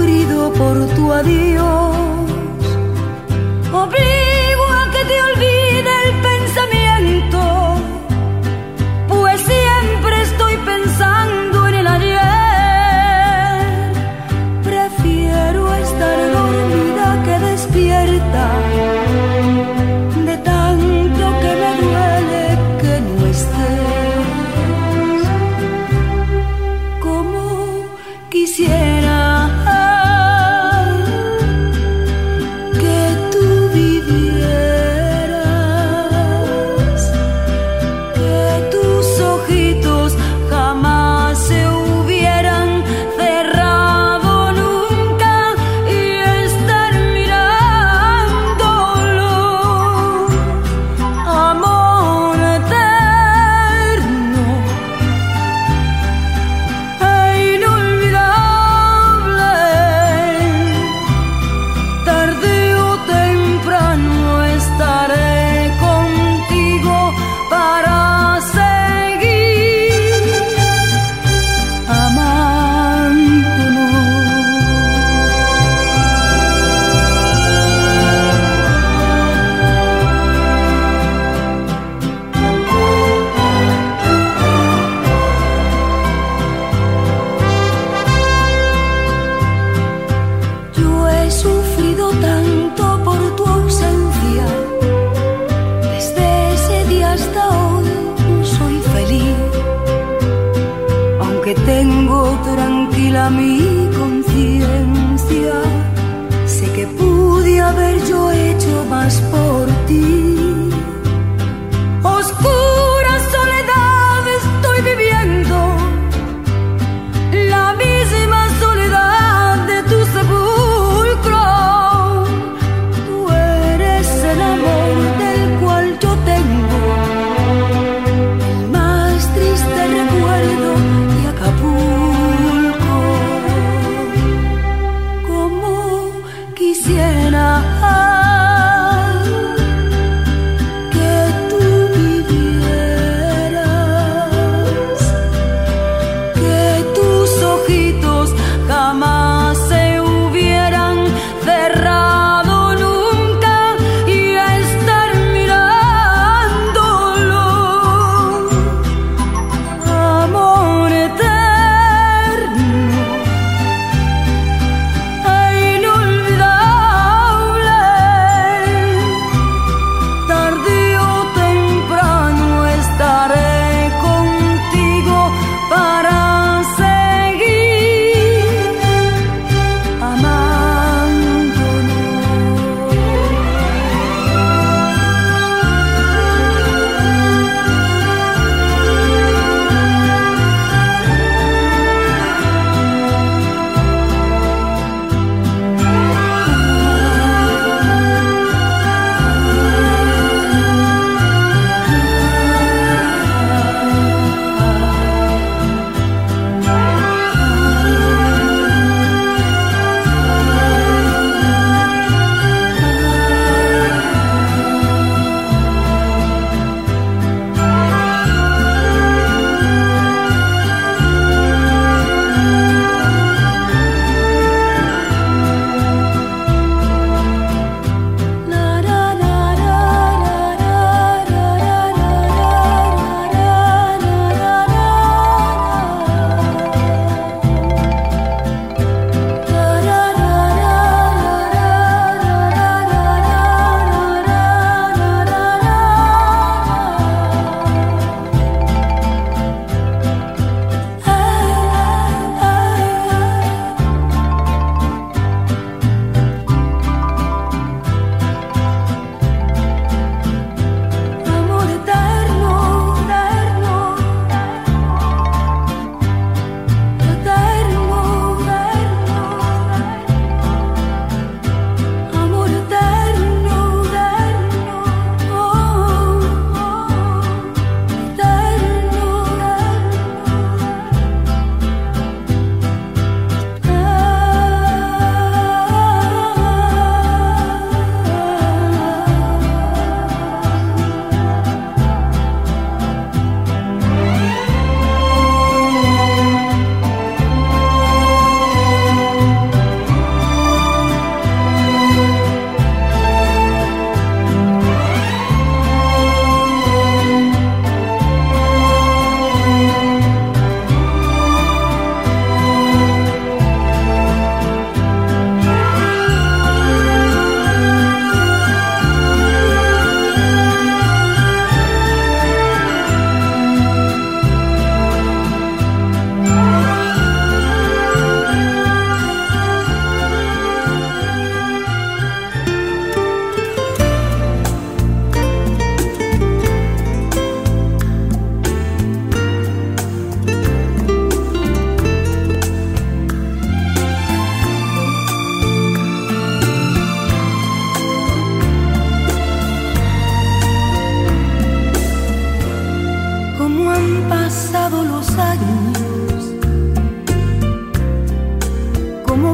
[0.00, 1.90] sufrido por tu adiós.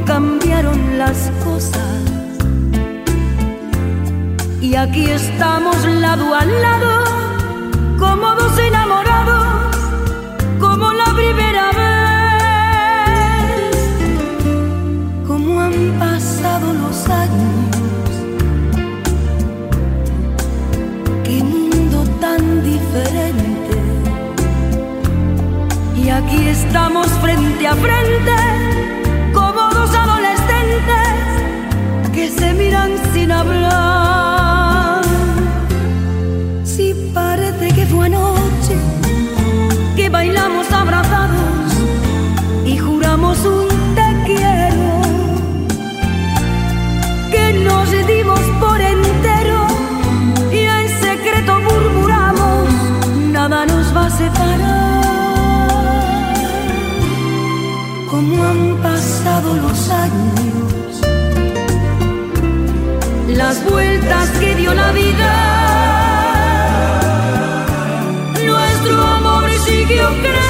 [0.05, 2.03] cambiaron las cosas.
[4.61, 7.05] Y aquí estamos lado a lado,
[7.99, 9.77] como dos enamorados,
[10.59, 11.87] como la primera vez.
[15.27, 18.11] Como han pasado los años,
[21.25, 23.77] qué mundo tan diferente.
[25.97, 28.46] Y aquí estamos frente a frente.
[59.45, 60.37] Los años
[63.37, 65.33] las vueltas que dio la vida.
[68.47, 70.46] Nuestro amor siguió creciendo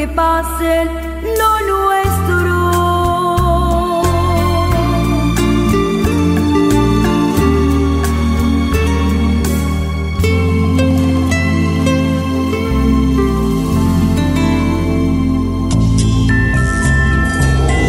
[0.00, 0.88] que
[1.38, 2.50] lo nuestro.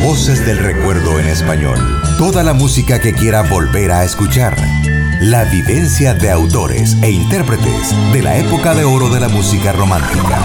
[0.04, 1.78] Voces del Recuerdo en español.
[2.18, 4.81] Toda la música que quiera volver a escuchar.
[5.22, 10.40] La vivencia de autores e intérpretes de la época de oro de la música romántica.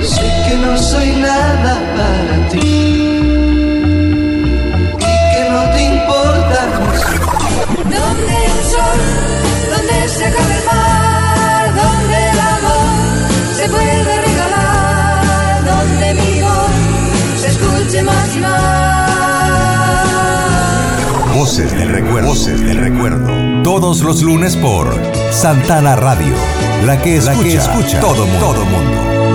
[0.00, 2.58] Sé que no soy nada para ti.
[5.00, 6.66] Y que no te importa
[7.82, 9.00] Donde el sol,
[9.74, 13.26] donde se acaba el mar, donde el amor
[13.56, 18.85] se puede regalar, donde mi voz se escuche más y más.
[21.46, 22.28] Voces del Recuerdo.
[22.30, 23.62] Voces del Recuerdo.
[23.62, 25.00] Todos los lunes por
[25.30, 26.34] Santana Radio.
[26.84, 28.46] La que escucha, todo mundo.
[28.46, 29.25] Todo mundo.